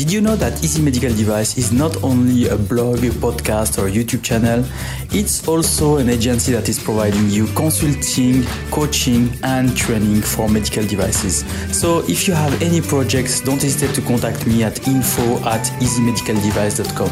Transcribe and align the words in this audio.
Did 0.00 0.10
you 0.10 0.22
know 0.22 0.34
that 0.34 0.64
Easy 0.64 0.80
Medical 0.80 1.14
Device 1.14 1.58
is 1.58 1.72
not 1.72 2.02
only 2.02 2.48
a 2.48 2.56
blog, 2.56 3.04
a 3.04 3.10
podcast, 3.10 3.76
or 3.76 3.88
a 3.88 3.90
YouTube 3.90 4.22
channel? 4.22 4.64
It's 5.12 5.46
also 5.46 5.98
an 5.98 6.08
agency 6.08 6.52
that 6.52 6.70
is 6.70 6.82
providing 6.82 7.28
you 7.28 7.46
consulting, 7.48 8.44
coaching, 8.70 9.30
and 9.42 9.76
training 9.76 10.22
for 10.22 10.48
medical 10.48 10.86
devices. 10.86 11.44
So 11.78 11.98
if 12.08 12.26
you 12.26 12.32
have 12.32 12.62
any 12.62 12.80
projects, 12.80 13.42
don't 13.42 13.60
hesitate 13.60 13.94
to 13.96 14.00
contact 14.00 14.46
me 14.46 14.62
at 14.62 14.88
info 14.88 15.36
at 15.40 15.66
easymedicaldevice.com. 15.82 17.10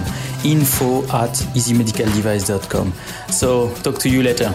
Info 0.50 1.02
at 1.14 1.34
easymedicaldevice.com. 1.52 2.94
So 3.28 3.70
talk 3.82 3.98
to 3.98 4.08
you 4.08 4.22
later. 4.22 4.54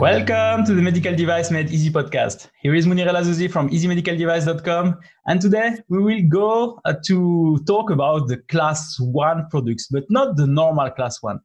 Welcome 0.00 0.64
to 0.64 0.74
the 0.74 0.80
Medical 0.80 1.14
Device 1.14 1.50
Made 1.50 1.70
Easy 1.70 1.90
podcast. 1.90 2.48
Here 2.62 2.74
is 2.74 2.86
Monir 2.86 3.06
El 3.06 3.16
Azzouzi 3.16 3.50
from 3.50 3.68
easymedicaldevice.com. 3.68 4.98
And 5.26 5.40
today 5.42 5.76
we 5.90 5.98
will 5.98 6.22
go 6.26 6.80
uh, 6.86 6.94
to 7.04 7.58
talk 7.66 7.90
about 7.90 8.26
the 8.26 8.38
class 8.38 8.98
one 8.98 9.46
products, 9.50 9.88
but 9.88 10.04
not 10.08 10.36
the 10.36 10.46
normal 10.46 10.90
class 10.90 11.22
one. 11.22 11.38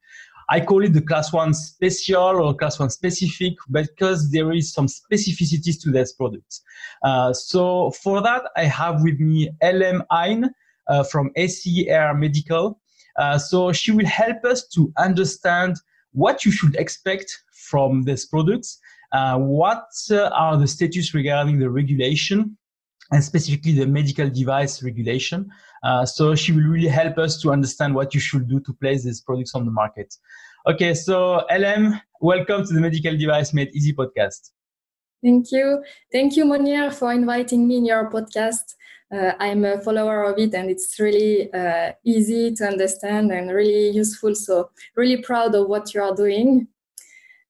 I 0.48 0.62
call 0.62 0.86
it 0.86 0.94
the 0.94 1.02
class 1.02 1.34
one 1.34 1.54
special 1.54 2.42
or 2.42 2.54
class 2.54 2.80
one 2.80 2.90
specific 2.92 3.56
because 3.72 4.32
there 4.32 4.54
is 4.54 4.72
some 4.72 4.88
specificities 4.88 5.82
to 5.82 5.92
these 5.92 6.14
products. 6.14 6.62
Uh, 7.04 7.34
so 7.34 7.92
for 7.92 8.22
that, 8.22 8.44
I 8.56 8.64
have 8.64 9.04
with 9.04 9.20
me 9.20 9.50
LM 9.62 10.02
Hein 10.12 10.50
uh, 10.88 11.04
from 11.04 11.30
ACR 11.38 12.18
Medical. 12.18 12.80
Uh, 13.20 13.38
so 13.38 13.74
she 13.74 13.92
will 13.92 14.06
help 14.06 14.46
us 14.46 14.66
to 14.70 14.94
understand 14.98 15.76
what 16.16 16.46
you 16.46 16.52
should 16.52 16.76
expect 16.78 17.44
from 17.52 18.04
these 18.04 18.26
products. 18.26 18.80
Uh, 19.12 19.38
what 19.38 19.88
uh, 20.12 20.30
are 20.30 20.58
the 20.58 20.68
status 20.68 21.14
regarding 21.14 21.60
the 21.60 21.70
regulation 21.70 22.58
and 23.12 23.24
specifically 23.24 23.74
the 23.74 23.86
medical 23.86 24.30
device 24.30 24.82
regulation? 24.82 25.50
Uh, 25.84 26.06
so 26.06 26.34
she 26.34 26.52
will 26.54 26.64
really 26.64 26.88
help 26.88 27.18
us 27.18 27.40
to 27.42 27.52
understand 27.52 27.94
what 27.94 28.14
you 28.14 28.20
should 28.20 28.48
do 28.48 28.60
to 28.62 28.74
place 28.74 29.04
these 29.04 29.22
products 29.22 29.54
on 29.56 29.66
the 29.66 29.72
market. 29.72 30.16
Okay, 30.68 30.94
so 30.94 31.46
LM, 31.52 32.00
welcome 32.22 32.66
to 32.66 32.74
the 32.74 32.80
Medical 32.80 33.16
Device 33.16 33.54
Made 33.54 33.70
Easy 33.76 33.94
podcast. 33.94 34.52
Thank 35.22 35.52
you. 35.52 35.84
Thank 36.12 36.38
you, 36.38 36.46
Monir, 36.46 36.92
for 36.92 37.12
inviting 37.12 37.68
me 37.68 37.78
in 37.78 37.86
your 37.86 38.10
podcast. 38.10 38.76
Uh, 39.14 39.34
I'm 39.40 39.64
a 39.66 39.80
follower 39.82 40.24
of 40.24 40.40
it 40.40 40.54
and 40.56 40.70
it's 40.70 41.00
really 41.00 41.54
uh, 41.54 41.92
easy 42.04 42.54
to 42.56 42.68
understand 42.68 43.32
and 43.32 43.52
really 43.52 43.90
useful. 43.90 44.34
So, 44.36 44.70
really 44.96 45.22
proud 45.22 45.54
of 45.56 45.68
what 45.68 45.94
you 45.94 46.02
are 46.02 46.16
doing. 46.16 46.68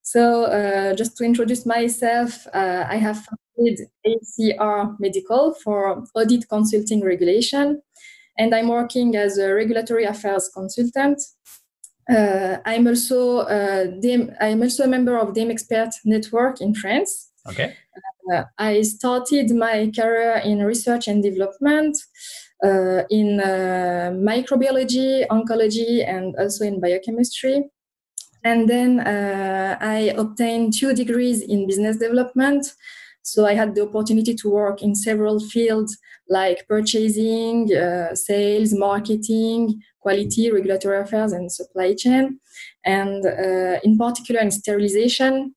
So, 0.02 0.44
uh, 0.44 0.94
just 0.94 1.18
to 1.18 1.24
introduce 1.24 1.66
myself, 1.66 2.46
uh, 2.54 2.86
I 2.88 2.98
have 2.98 3.26
founded 3.58 3.80
ACR 4.06 4.96
Medical 5.00 5.54
for 5.64 6.04
audit 6.14 6.48
consulting 6.50 7.04
regulation, 7.04 7.82
and 8.38 8.54
I'm 8.54 8.68
working 8.68 9.16
as 9.16 9.38
a 9.38 9.54
regulatory 9.54 10.04
affairs 10.04 10.50
consultant. 10.54 11.22
Uh, 12.08 12.58
I'm 12.66 12.86
also 12.86 13.40
uh, 13.40 13.88
I'm 14.40 14.62
also 14.62 14.84
a 14.84 14.88
member 14.88 15.18
of 15.18 15.34
DEM 15.34 15.50
Expert 15.50 15.90
Network 16.04 16.62
in 16.62 16.76
France. 16.76 17.32
Okay. 17.48 17.76
Uh, 18.32 18.44
I 18.58 18.82
started 18.82 19.52
my 19.52 19.92
career 19.96 20.42
in 20.44 20.60
research 20.64 21.08
and 21.08 21.22
development. 21.22 21.98
Uh, 22.64 23.04
in 23.10 23.38
microbiology, 24.24 25.28
oncology, 25.28 26.08
and 26.08 26.36
also 26.40 26.64
in 26.64 26.80
biochemistry. 26.80 27.70
And 28.46 28.70
then 28.70 29.00
uh, 29.00 29.78
I 29.82 30.14
obtained 30.16 30.74
two 30.74 30.94
degrees 30.94 31.42
in 31.42 31.68
business 31.68 31.98
development. 31.98 32.66
So 33.24 33.46
I 33.46 33.56
had 33.56 33.74
the 33.74 33.82
opportunity 33.82 34.36
to 34.36 34.50
work 34.50 34.84
in 34.84 34.96
several 34.96 35.40
fields 35.40 35.98
like 36.30 36.68
purchasing, 36.68 37.76
uh, 37.76 38.14
sales, 38.14 38.74
marketing, 38.74 39.82
quality, 40.00 40.52
regulatory 40.52 41.00
affairs, 41.00 41.34
and 41.34 41.52
supply 41.52 41.96
chain, 41.96 42.40
and 42.86 43.26
uh, 43.26 43.80
in 43.84 43.98
particular 43.98 44.42
in 44.42 44.52
sterilization. 44.52 45.56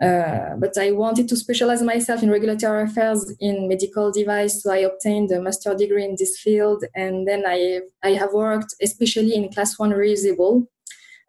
Uh, 0.00 0.56
but 0.56 0.78
I 0.78 0.92
wanted 0.92 1.28
to 1.28 1.36
specialize 1.36 1.82
myself 1.82 2.22
in 2.22 2.30
regulatory 2.30 2.84
affairs 2.84 3.32
in 3.38 3.68
medical 3.68 4.10
device, 4.10 4.62
so 4.62 4.72
I 4.72 4.78
obtained 4.78 5.30
a 5.30 5.42
master 5.42 5.74
degree 5.74 6.04
in 6.04 6.16
this 6.18 6.38
field, 6.38 6.84
and 6.94 7.28
then 7.28 7.44
I 7.46 7.80
I 8.02 8.12
have 8.12 8.32
worked 8.32 8.74
especially 8.80 9.34
in 9.34 9.52
class 9.52 9.78
one 9.78 9.90
reusable 9.90 10.66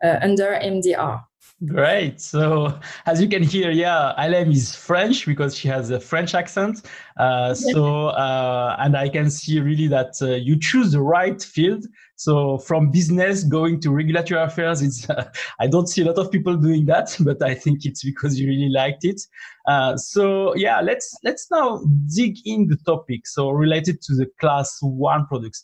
uh, 0.01 0.19
under 0.21 0.57
MDR. 0.63 1.21
Great. 1.63 2.19
So 2.19 2.79
as 3.05 3.21
you 3.21 3.27
can 3.27 3.43
hear, 3.43 3.69
yeah, 3.69 4.13
LM 4.17 4.51
is 4.51 4.75
French 4.75 5.27
because 5.27 5.55
she 5.55 5.67
has 5.67 5.91
a 5.91 5.99
French 5.99 6.33
accent. 6.33 6.81
Uh, 7.17 7.53
so 7.53 8.07
uh, 8.07 8.75
and 8.79 8.97
I 8.97 9.09
can 9.09 9.29
see 9.29 9.59
really 9.59 9.85
that 9.87 10.15
uh, 10.23 10.29
you 10.29 10.59
choose 10.59 10.93
the 10.93 11.01
right 11.01 11.39
field. 11.39 11.85
So 12.15 12.57
from 12.57 12.89
business 12.89 13.43
going 13.43 13.79
to 13.81 13.91
regulatory 13.91 14.41
affairs, 14.41 14.81
it's 14.81 15.07
I 15.59 15.67
don't 15.67 15.87
see 15.87 16.01
a 16.01 16.05
lot 16.05 16.17
of 16.17 16.31
people 16.31 16.55
doing 16.55 16.87
that, 16.87 17.15
but 17.23 17.43
I 17.43 17.53
think 17.53 17.85
it's 17.85 18.03
because 18.03 18.39
you 18.39 18.47
really 18.47 18.69
liked 18.69 19.05
it. 19.05 19.21
Uh, 19.67 19.97
so 19.97 20.55
yeah, 20.55 20.81
let's 20.81 21.15
let's 21.23 21.45
now 21.51 21.83
dig 22.15 22.37
in 22.43 22.69
the 22.69 22.77
topic. 22.87 23.27
So 23.27 23.51
related 23.51 24.01
to 24.03 24.15
the 24.15 24.25
class 24.39 24.79
one 24.81 25.27
products, 25.27 25.63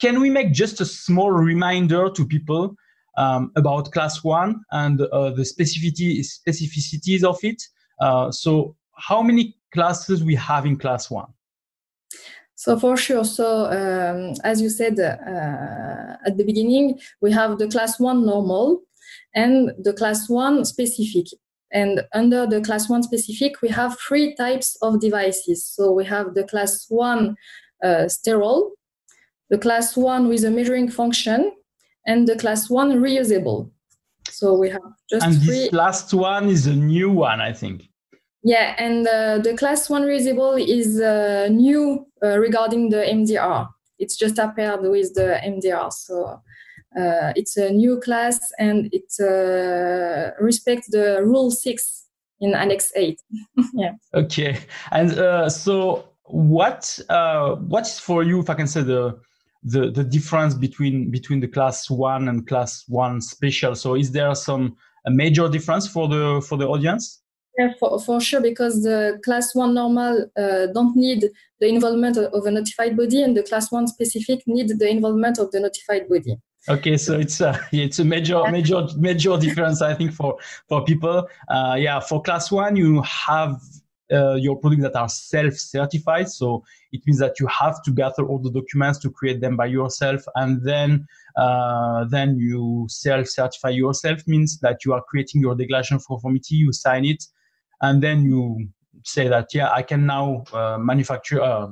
can 0.00 0.20
we 0.20 0.28
make 0.28 0.52
just 0.52 0.80
a 0.80 0.84
small 0.84 1.30
reminder 1.30 2.10
to 2.10 2.26
people? 2.26 2.74
Um, 3.16 3.52
about 3.56 3.92
class 3.92 4.22
one 4.24 4.62
and 4.70 5.00
uh, 5.00 5.30
the 5.30 5.42
specificity, 5.42 6.20
specificities 6.20 7.24
of 7.24 7.38
it. 7.42 7.62
Uh, 8.00 8.30
so 8.30 8.76
how 8.96 9.22
many 9.22 9.56
classes 9.72 10.22
we 10.22 10.34
have 10.34 10.66
in 10.66 10.76
class 10.76 11.10
one? 11.10 11.28
So 12.54 12.78
for 12.78 12.96
sure. 12.96 13.24
So 13.24 13.66
um, 13.66 14.34
as 14.44 14.60
you 14.60 14.68
said 14.68 15.00
uh, 15.00 16.26
at 16.26 16.36
the 16.36 16.44
beginning, 16.44 17.00
we 17.22 17.32
have 17.32 17.58
the 17.58 17.68
class 17.68 17.98
one 17.98 18.26
normal 18.26 18.82
and 19.34 19.72
the 19.82 19.94
class 19.94 20.28
one 20.28 20.64
specific. 20.64 21.26
And 21.72 22.02
under 22.12 22.46
the 22.46 22.60
class 22.60 22.88
one 22.88 23.02
specific, 23.02 23.62
we 23.62 23.68
have 23.68 23.98
three 23.98 24.34
types 24.34 24.76
of 24.82 25.00
devices. 25.00 25.64
So 25.64 25.92
we 25.92 26.04
have 26.04 26.34
the 26.34 26.44
class 26.44 26.86
one 26.88 27.36
uh, 27.82 28.08
sterile, 28.08 28.72
the 29.48 29.58
class 29.58 29.96
one 29.96 30.28
with 30.28 30.44
a 30.44 30.50
measuring 30.50 30.90
function, 30.90 31.52
and 32.06 32.26
the 32.26 32.36
class 32.36 32.70
one 32.70 32.92
reusable. 33.00 33.70
So 34.30 34.54
we 34.54 34.70
have 34.70 34.82
just 35.08 35.26
and 35.26 35.34
three. 35.42 35.64
this 35.64 35.72
last 35.72 36.14
one 36.14 36.48
is 36.48 36.66
a 36.66 36.74
new 36.74 37.10
one, 37.10 37.40
I 37.40 37.52
think. 37.52 37.88
Yeah, 38.42 38.74
and 38.78 39.06
uh, 39.06 39.38
the 39.38 39.56
class 39.56 39.90
one 39.90 40.02
reusable 40.02 40.58
is 40.58 41.00
uh, 41.00 41.48
new 41.50 42.06
uh, 42.22 42.38
regarding 42.38 42.88
the 42.88 43.04
MDR. 43.04 43.68
It's 43.98 44.16
just 44.16 44.38
appeared 44.38 44.80
with 44.80 45.12
the 45.14 45.38
MDR, 45.44 45.92
so 45.92 46.40
uh, 46.98 47.32
it's 47.36 47.56
a 47.58 47.70
new 47.70 48.00
class 48.00 48.40
and 48.58 48.88
it 48.92 49.12
uh, 49.20 50.30
respects 50.42 50.88
the 50.90 51.20
Rule 51.22 51.50
Six 51.50 52.06
in 52.40 52.54
Annex 52.54 52.92
Eight. 52.96 53.20
yeah. 53.74 53.92
Okay, 54.14 54.58
and 54.90 55.18
uh, 55.18 55.50
so 55.50 56.08
what 56.24 56.98
what's 57.08 57.98
for 57.98 58.22
you, 58.22 58.40
if 58.40 58.48
I 58.48 58.54
can 58.54 58.66
say 58.66 58.82
the 58.82 59.20
the 59.62 59.90
the 59.90 60.04
difference 60.04 60.54
between 60.54 61.10
between 61.10 61.40
the 61.40 61.48
class 61.48 61.90
one 61.90 62.28
and 62.28 62.46
class 62.46 62.84
one 62.88 63.20
special. 63.20 63.74
So 63.74 63.94
is 63.94 64.12
there 64.12 64.34
some 64.34 64.76
a 65.06 65.10
major 65.10 65.48
difference 65.48 65.86
for 65.86 66.08
the 66.08 66.44
for 66.46 66.56
the 66.58 66.66
audience? 66.66 67.22
Yeah 67.58 67.72
for, 67.78 68.00
for 68.00 68.20
sure 68.20 68.40
because 68.40 68.82
the 68.82 69.20
class 69.24 69.54
one 69.54 69.74
normal 69.74 70.30
uh, 70.36 70.66
don't 70.72 70.96
need 70.96 71.26
the 71.58 71.68
involvement 71.68 72.16
of 72.16 72.46
a 72.46 72.50
notified 72.50 72.96
body 72.96 73.22
and 73.22 73.36
the 73.36 73.42
class 73.42 73.70
one 73.70 73.86
specific 73.86 74.42
need 74.46 74.68
the 74.78 74.88
involvement 74.88 75.38
of 75.38 75.50
the 75.50 75.60
notified 75.60 76.08
body. 76.08 76.36
Okay 76.68 76.96
so 76.96 77.18
it's 77.18 77.40
a 77.40 77.60
it's 77.72 77.98
a 77.98 78.04
major 78.04 78.42
major 78.50 78.86
major 78.96 79.36
difference 79.36 79.82
i 79.82 79.94
think 79.94 80.12
for 80.12 80.38
for 80.68 80.84
people. 80.84 81.28
Uh, 81.48 81.76
yeah 81.78 82.00
for 82.00 82.22
class 82.22 82.50
one 82.50 82.76
you 82.76 83.02
have 83.02 83.60
uh, 84.12 84.34
your 84.34 84.56
products 84.58 84.82
that 84.82 84.96
are 84.96 85.08
self-certified. 85.08 86.28
So 86.28 86.64
it 86.92 87.02
means 87.06 87.18
that 87.18 87.40
you 87.40 87.46
have 87.46 87.82
to 87.84 87.90
gather 87.92 88.24
all 88.26 88.38
the 88.38 88.50
documents 88.50 88.98
to 89.00 89.10
create 89.10 89.40
them 89.40 89.56
by 89.56 89.66
yourself, 89.66 90.22
and 90.34 90.62
then 90.64 91.06
uh, 91.36 92.04
then 92.04 92.36
you 92.36 92.86
self-certify 92.88 93.70
yourself. 93.70 94.20
Means 94.26 94.58
that 94.60 94.84
you 94.84 94.92
are 94.92 95.02
creating 95.08 95.40
your 95.40 95.54
declaration 95.54 95.98
for 95.98 96.16
conformity, 96.16 96.56
you 96.56 96.72
sign 96.72 97.04
it, 97.04 97.24
and 97.80 98.02
then 98.02 98.24
you 98.24 98.68
say 99.04 99.28
that 99.28 99.48
yeah, 99.54 99.70
I 99.70 99.82
can 99.82 100.06
now 100.06 100.44
uh, 100.52 100.78
manufacture. 100.78 101.40
Uh, 101.40 101.68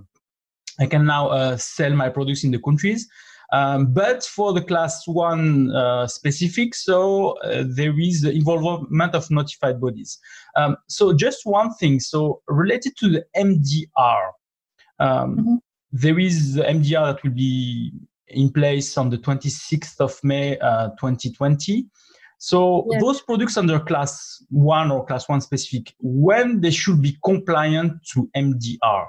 I 0.81 0.87
can 0.87 1.05
now 1.05 1.29
uh, 1.29 1.57
sell 1.57 1.93
my 1.93 2.09
products 2.09 2.45
in 2.45 2.53
the 2.53 2.61
countries. 2.61 3.09
Um, 3.53 3.93
but 3.95 4.25
for 4.25 4.53
the 4.53 4.61
class 4.61 5.07
one 5.07 5.75
uh, 5.75 6.07
specific, 6.07 6.75
so 6.75 7.31
uh, 7.39 7.65
there 7.67 7.99
is 7.99 8.23
the 8.23 8.33
involvement 8.33 9.15
of 9.15 9.31
notified 9.31 9.81
bodies. 9.81 10.19
Um, 10.57 10.77
so 10.89 11.15
just 11.15 11.41
one 11.45 11.73
thing. 11.75 12.01
So 12.01 12.43
related 12.47 12.97
to 12.99 13.09
the 13.09 13.25
MDR, 13.37 14.31
um, 14.99 15.37
mm-hmm. 15.37 15.55
there 15.93 16.19
is 16.19 16.55
the 16.55 16.65
MDR 16.65 17.15
that 17.15 17.23
will 17.23 17.31
be 17.31 17.93
in 18.29 18.53
place 18.53 18.99
on 18.99 19.09
the 19.09 19.17
26th 19.17 19.99
of 20.01 20.23
May, 20.23 20.59
uh, 20.59 20.91
2020. 21.01 21.87
So 22.39 22.87
yes. 22.91 23.03
those 23.03 23.21
products 23.23 23.57
under 23.57 23.81
class 23.81 24.45
one 24.51 24.91
or 24.91 25.05
class 25.05 25.29
one 25.29 25.41
specific, 25.41 25.95
when 26.01 26.61
they 26.61 26.71
should 26.71 27.03
be 27.03 27.17
compliant 27.25 27.95
to 28.13 28.31
MDR? 28.37 29.07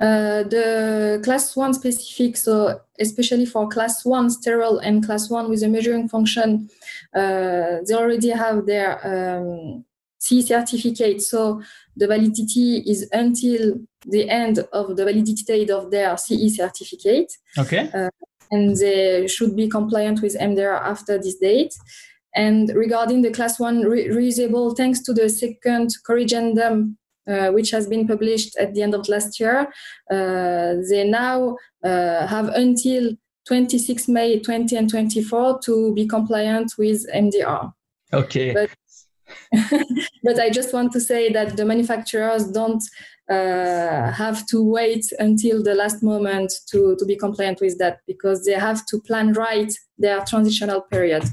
Uh, 0.00 0.42
the 0.42 1.20
class 1.22 1.54
one 1.54 1.72
specific, 1.72 2.36
so 2.36 2.80
especially 2.98 3.46
for 3.46 3.68
class 3.68 4.04
one 4.04 4.28
sterile 4.28 4.78
and 4.78 5.06
class 5.06 5.30
one 5.30 5.48
with 5.48 5.62
a 5.62 5.68
measuring 5.68 6.08
function, 6.08 6.68
uh, 7.14 7.78
they 7.86 7.94
already 7.94 8.30
have 8.30 8.66
their 8.66 8.98
um, 9.06 9.84
CE 10.18 10.46
certificate. 10.46 11.22
So 11.22 11.62
the 11.96 12.08
validity 12.08 12.78
is 12.78 13.08
until 13.12 13.78
the 14.06 14.28
end 14.28 14.58
of 14.72 14.96
the 14.96 15.04
validity 15.04 15.42
date 15.44 15.70
of 15.70 15.90
their 15.90 16.16
CE 16.16 16.56
certificate. 16.56 17.32
Okay. 17.56 17.88
Uh, 17.94 18.10
and 18.50 18.76
they 18.76 19.26
should 19.26 19.54
be 19.54 19.68
compliant 19.68 20.22
with 20.22 20.38
MDR 20.38 20.80
after 20.80 21.18
this 21.18 21.36
date. 21.36 21.74
And 22.34 22.70
regarding 22.74 23.22
the 23.22 23.30
class 23.30 23.60
one 23.60 23.82
re- 23.82 24.08
reusable, 24.08 24.76
thanks 24.76 25.00
to 25.04 25.12
the 25.12 25.28
second 25.28 25.90
corrigendum 26.06 26.96
uh, 27.28 27.48
which 27.48 27.70
has 27.70 27.86
been 27.86 28.06
published 28.06 28.56
at 28.56 28.74
the 28.74 28.82
end 28.82 28.94
of 28.94 29.08
last 29.08 29.38
year. 29.40 29.68
Uh, 30.10 30.74
they 30.90 31.04
now 31.06 31.56
uh, 31.84 32.26
have 32.26 32.48
until 32.50 33.12
26 33.46 34.08
May 34.08 34.40
20 34.40 34.76
and 34.76 34.90
24 34.90 35.60
to 35.64 35.94
be 35.94 36.06
compliant 36.06 36.72
with 36.78 37.06
MDR. 37.12 37.72
Okay. 38.12 38.54
But, 38.54 38.70
but 40.22 40.38
I 40.38 40.50
just 40.50 40.72
want 40.72 40.92
to 40.92 41.00
say 41.00 41.32
that 41.32 41.56
the 41.56 41.64
manufacturers 41.64 42.50
don't 42.50 42.82
uh, 43.30 44.10
have 44.12 44.46
to 44.46 44.62
wait 44.62 45.06
until 45.18 45.62
the 45.62 45.74
last 45.74 46.02
moment 46.02 46.52
to, 46.68 46.96
to 46.98 47.04
be 47.04 47.16
compliant 47.16 47.60
with 47.60 47.78
that 47.78 48.00
because 48.06 48.44
they 48.44 48.52
have 48.52 48.84
to 48.86 49.00
plan 49.00 49.32
right 49.32 49.72
their 49.98 50.24
transitional 50.24 50.82
period. 50.82 51.24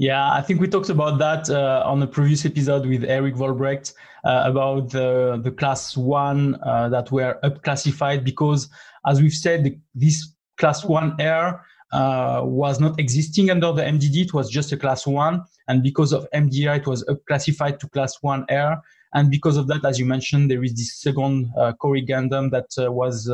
Yeah, 0.00 0.32
I 0.32 0.40
think 0.40 0.62
we 0.62 0.66
talked 0.66 0.88
about 0.88 1.18
that 1.18 1.50
uh, 1.50 1.82
on 1.84 2.02
a 2.02 2.06
previous 2.06 2.46
episode 2.46 2.86
with 2.86 3.04
Erik 3.04 3.34
Vollebregt 3.34 3.92
uh, 4.24 4.44
about 4.46 4.88
the, 4.88 5.38
the 5.44 5.50
class 5.50 5.94
one 5.94 6.54
uh, 6.62 6.88
that 6.88 7.12
were 7.12 7.38
up 7.44 7.62
classified 7.62 8.24
because, 8.24 8.70
as 9.06 9.20
we've 9.20 9.34
said, 9.34 9.78
this 9.94 10.32
class 10.56 10.86
one 10.86 11.20
R 11.20 11.62
uh, 11.92 12.40
was 12.44 12.80
not 12.80 12.98
existing 12.98 13.50
under 13.50 13.72
the 13.74 13.82
MDD. 13.82 14.24
It 14.24 14.32
was 14.32 14.48
just 14.48 14.72
a 14.72 14.78
class 14.78 15.06
one. 15.06 15.44
And 15.68 15.82
because 15.82 16.14
of 16.14 16.26
MDR, 16.32 16.78
it 16.78 16.86
was 16.86 17.06
up 17.06 17.18
classified 17.26 17.78
to 17.80 17.88
class 17.90 18.22
one 18.22 18.46
R. 18.48 18.80
And 19.12 19.30
because 19.30 19.58
of 19.58 19.66
that, 19.66 19.84
as 19.84 19.98
you 19.98 20.06
mentioned, 20.06 20.50
there 20.50 20.64
is 20.64 20.72
this 20.72 20.98
second 20.98 21.52
uh, 21.58 21.74
corrigendum 21.78 22.50
that 22.52 22.70
uh, 22.82 22.90
was 22.90 23.30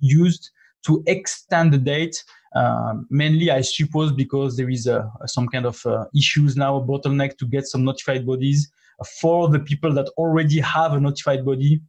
used 0.00 0.50
to 0.84 1.02
extend 1.06 1.72
the 1.72 1.78
date 1.78 2.22
um, 2.56 3.06
mainly, 3.10 3.50
I 3.50 3.60
suppose, 3.60 4.12
because 4.12 4.56
there 4.56 4.68
is 4.68 4.86
a, 4.86 5.10
some 5.26 5.48
kind 5.48 5.66
of 5.66 5.84
uh, 5.86 6.04
issues 6.16 6.56
now, 6.56 6.76
a 6.76 6.80
bottleneck 6.80 7.38
to 7.38 7.46
get 7.46 7.66
some 7.66 7.84
notified 7.84 8.26
bodies 8.26 8.70
for 9.20 9.48
the 9.48 9.60
people 9.60 9.92
that 9.94 10.08
already 10.16 10.60
have 10.60 10.92
a 10.92 11.00
notified 11.00 11.44
body. 11.44 11.80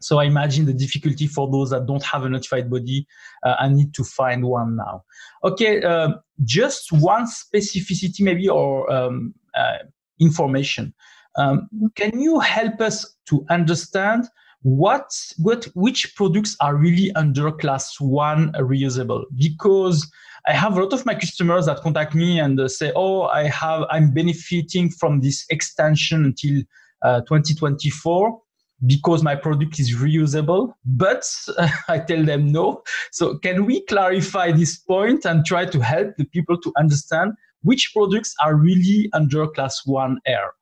So 0.00 0.18
I 0.18 0.24
imagine 0.24 0.66
the 0.66 0.74
difficulty 0.74 1.26
for 1.26 1.50
those 1.50 1.70
that 1.70 1.86
don't 1.86 2.02
have 2.04 2.24
a 2.24 2.28
notified 2.28 2.68
body 2.68 3.06
uh, 3.42 3.56
and 3.60 3.76
need 3.76 3.94
to 3.94 4.04
find 4.04 4.44
one 4.44 4.76
now. 4.76 5.04
Okay, 5.42 5.82
uh, 5.82 6.10
just 6.44 6.92
one 6.92 7.26
specificity 7.26 8.20
maybe 8.20 8.48
or 8.48 8.92
um, 8.92 9.34
uh, 9.54 9.78
information. 10.20 10.92
Um, 11.36 11.68
can 11.96 12.20
you 12.20 12.38
help 12.40 12.80
us 12.80 13.16
to 13.26 13.44
understand 13.48 14.28
what 14.64 15.12
what 15.36 15.66
which 15.74 16.16
products 16.16 16.56
are 16.60 16.74
really 16.74 17.12
under 17.12 17.52
class 17.52 18.00
one 18.00 18.50
reusable? 18.54 19.24
Because 19.36 20.10
i 20.48 20.52
have 20.52 20.76
a 20.76 20.82
lot 20.82 20.92
of 20.92 21.06
my 21.06 21.14
customers 21.14 21.66
that 21.66 21.80
contact 21.80 22.14
me 22.14 22.38
and 22.38 22.70
say 22.70 22.92
oh 22.94 23.22
i 23.22 23.44
have 23.44 23.84
i'm 23.90 24.12
benefiting 24.12 24.90
from 24.90 25.20
this 25.20 25.46
extension 25.48 26.22
until 26.24 26.62
uh, 27.02 27.20
2024 27.22 28.38
because 28.86 29.22
my 29.22 29.34
product 29.34 29.78
is 29.78 29.94
reusable. 29.94 30.72
But 30.84 31.24
uh, 31.58 31.68
i 31.88 31.98
tell 31.98 32.24
them 32.24 32.46
no. 32.46 32.82
So 33.12 33.38
can 33.38 33.66
we 33.66 33.82
clarify 33.82 34.52
this 34.52 34.78
point 34.78 35.24
and 35.24 35.44
try 35.44 35.66
to 35.66 35.80
help 35.80 36.16
the 36.16 36.24
people 36.24 36.58
to 36.60 36.72
understand 36.78 37.32
which 37.62 37.92
products 37.94 38.34
are 38.42 38.56
really 38.56 39.08
under 39.12 39.46
class 39.46 39.82
1 39.84 40.18
R 40.26 40.54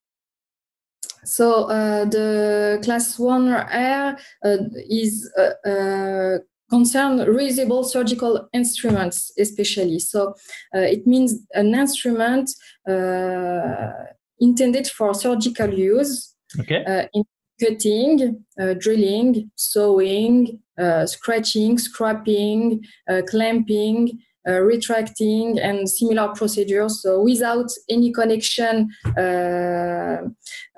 so 1.25 1.65
uh, 1.65 2.05
the 2.05 2.81
class 2.83 3.19
one 3.19 3.49
R 3.49 4.19
uh, 4.45 4.57
is 4.89 5.31
uh, 5.39 5.69
uh, 5.69 6.39
concern 6.69 7.19
reusable 7.19 7.85
surgical 7.85 8.49
instruments, 8.53 9.33
especially. 9.39 9.99
So 9.99 10.35
uh, 10.75 10.81
it 10.81 11.07
means 11.07 11.41
an 11.55 11.75
instrument 11.75 12.51
uh, 12.89 13.93
intended 14.41 14.89
for 14.89 15.15
surgical 15.15 15.73
use. 15.73 16.35
Okay. 16.61 17.09
in 17.15 17.25
cutting, 17.59 18.45
drilling, 18.79 19.51
sewing, 19.57 20.61
scratching, 21.07 21.79
scraping, 21.79 22.85
clamping, 23.27 24.19
uh, 24.49 24.61
retracting 24.61 25.59
and 25.59 25.89
similar 25.89 26.29
procedures. 26.35 27.03
So 27.03 27.23
without 27.23 27.71
any 27.89 28.13
connection, 28.13 28.91
uh, 29.17 29.21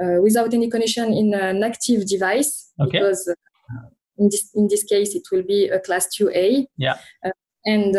uh, 0.02 0.20
without 0.22 0.52
any 0.52 0.68
connection 0.68 1.12
in 1.12 1.34
an 1.34 1.62
active 1.62 2.06
device, 2.06 2.70
okay. 2.80 2.98
because 2.98 3.34
in 4.18 4.28
this 4.30 4.50
in 4.54 4.68
this 4.68 4.84
case 4.84 5.14
it 5.14 5.22
will 5.32 5.42
be 5.42 5.68
a 5.68 5.80
class 5.80 6.08
2A. 6.16 6.66
Yeah. 6.76 6.96
and 7.66 7.94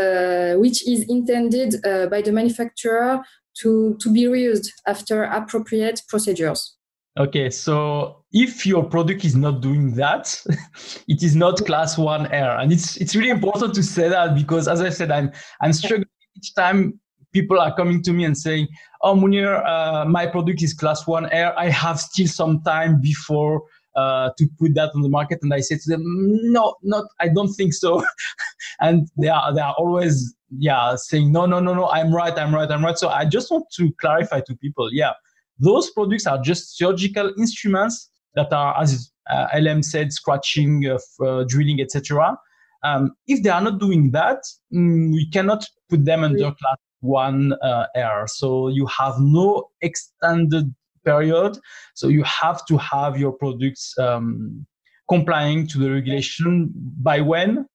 which 0.61 0.87
is 0.87 1.09
intended 1.09 1.81
by 2.11 2.21
the 2.21 2.31
manufacturer 2.31 3.23
to, 3.61 3.97
to 3.99 4.13
be 4.13 4.25
reused 4.25 4.67
after 4.85 5.23
appropriate 5.23 6.01
procedures. 6.07 6.74
Okay, 7.17 7.49
so 7.49 8.25
if 8.33 8.65
your 8.65 8.83
product 8.83 9.23
is 9.23 9.37
not 9.37 9.61
doing 9.61 9.93
that, 9.95 10.43
it 11.07 11.23
is 11.23 11.33
not 11.33 11.65
class 11.65 11.97
one 11.97 12.27
R, 12.27 12.59
and 12.59 12.73
it's 12.73 12.97
it's 12.97 13.15
really 13.15 13.29
important 13.29 13.73
to 13.75 13.83
say 13.83 14.09
that 14.09 14.35
because, 14.35 14.67
as 14.67 14.81
I 14.81 14.89
said, 14.89 15.11
I'm 15.11 15.31
I'm 15.61 15.71
struggling 15.71 16.09
each 16.35 16.53
time 16.55 16.99
people 17.31 17.57
are 17.57 17.73
coming 17.73 18.03
to 18.03 18.11
me 18.11 18.25
and 18.25 18.37
saying, 18.37 18.67
"Oh, 19.01 19.15
Monir, 19.15 19.63
uh, 19.65 20.03
my 20.05 20.27
product 20.27 20.61
is 20.61 20.73
class 20.73 21.07
one 21.07 21.27
R. 21.27 21.57
I 21.57 21.69
have 21.69 22.01
still 22.01 22.27
some 22.27 22.61
time 22.63 22.99
before." 23.01 23.63
Uh, 23.95 24.29
to 24.37 24.45
put 24.59 24.75
that 24.75 24.91
on 24.93 25.01
the 25.01 25.07
market, 25.07 25.39
and 25.41 25.53
I 25.53 25.61
say 25.61 25.77
to 25.77 25.89
them, 25.89 26.03
"No, 26.51 26.75
not. 26.83 27.05
I 27.21 27.29
don't 27.29 27.53
think 27.53 27.71
so." 27.73 28.03
and 28.81 29.07
they 29.17 29.29
are 29.29 29.55
they 29.55 29.61
are 29.61 29.73
always 29.77 30.35
yeah 30.57 30.95
saying, 30.97 31.31
"No, 31.31 31.45
no, 31.45 31.61
no, 31.61 31.73
no. 31.73 31.87
I'm 31.87 32.13
right. 32.13 32.37
I'm 32.37 32.53
right. 32.53 32.69
I'm 32.69 32.83
right." 32.83 32.97
So 32.97 33.07
I 33.07 33.23
just 33.23 33.49
want 33.49 33.63
to 33.77 33.93
clarify 34.01 34.41
to 34.47 34.55
people, 34.57 34.91
yeah, 34.91 35.13
those 35.59 35.89
products 35.91 36.27
are 36.27 36.41
just 36.41 36.77
surgical 36.77 37.31
instruments 37.37 38.09
that 38.35 38.51
are, 38.51 38.79
as 38.81 39.11
uh, 39.29 39.47
LM 39.57 39.81
said, 39.81 40.11
scratching, 40.11 40.85
uh, 40.85 41.25
uh, 41.25 41.43
drilling, 41.47 41.81
etc. 41.81 42.37
Um, 42.83 43.15
if 43.27 43.41
they 43.41 43.49
are 43.49 43.61
not 43.61 43.79
doing 43.79 44.11
that, 44.11 44.43
mm, 44.73 45.11
we 45.11 45.29
cannot 45.29 45.65
put 45.89 46.05
them 46.05 46.23
under 46.23 46.51
class 46.51 46.77
one 46.99 47.53
uh, 47.61 47.85
R. 47.95 48.27
So 48.27 48.67
you 48.67 48.85
have 48.87 49.15
no 49.19 49.69
extended 49.81 50.73
period. 51.03 51.57
So 51.93 52.07
you 52.07 52.23
have 52.23 52.65
to 52.65 52.77
have 52.77 53.17
your 53.17 53.31
products 53.31 53.93
um, 53.97 54.65
complying 55.07 55.67
to 55.67 55.77
the 55.77 55.91
regulation 55.91 56.71
by 56.73 57.21
when? 57.21 57.67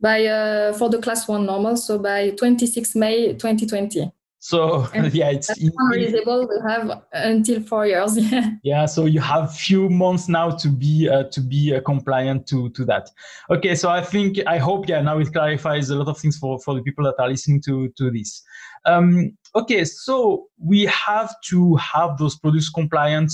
By 0.00 0.26
uh, 0.26 0.72
for 0.72 0.88
the 0.88 0.98
class 0.98 1.28
one 1.28 1.46
normal, 1.46 1.76
so 1.76 1.98
by 1.98 2.30
26 2.30 2.96
May 2.96 3.34
2020. 3.34 4.10
So 4.42 4.88
and 4.94 5.14
yeah, 5.14 5.30
it's 5.30 5.50
reasonable 5.92 6.48
to 6.48 6.68
have 6.68 7.04
until 7.12 7.62
four 7.62 7.86
years. 7.86 8.18
yeah, 8.64 8.86
so 8.86 9.04
you 9.04 9.20
have 9.20 9.54
few 9.54 9.88
months 9.88 10.28
now 10.28 10.50
to 10.50 10.68
be 10.68 11.08
uh, 11.08 11.24
to 11.30 11.40
be 11.40 11.72
uh, 11.76 11.80
compliant 11.82 12.48
to 12.48 12.68
to 12.70 12.84
that. 12.86 13.08
Okay, 13.50 13.76
so 13.76 13.88
I 13.88 14.02
think 14.02 14.40
I 14.48 14.58
hope 14.58 14.88
yeah 14.88 15.00
now 15.00 15.20
it 15.20 15.32
clarifies 15.32 15.90
a 15.90 15.94
lot 15.94 16.08
of 16.08 16.18
things 16.18 16.38
for 16.38 16.58
for 16.58 16.74
the 16.74 16.82
people 16.82 17.04
that 17.04 17.14
are 17.20 17.28
listening 17.28 17.62
to 17.66 17.88
to 17.96 18.10
this. 18.10 18.42
Um, 18.84 19.38
okay, 19.54 19.84
so 19.84 20.48
we 20.58 20.86
have 20.86 21.32
to 21.50 21.76
have 21.76 22.18
those 22.18 22.36
products 22.36 22.68
compliant 22.68 23.32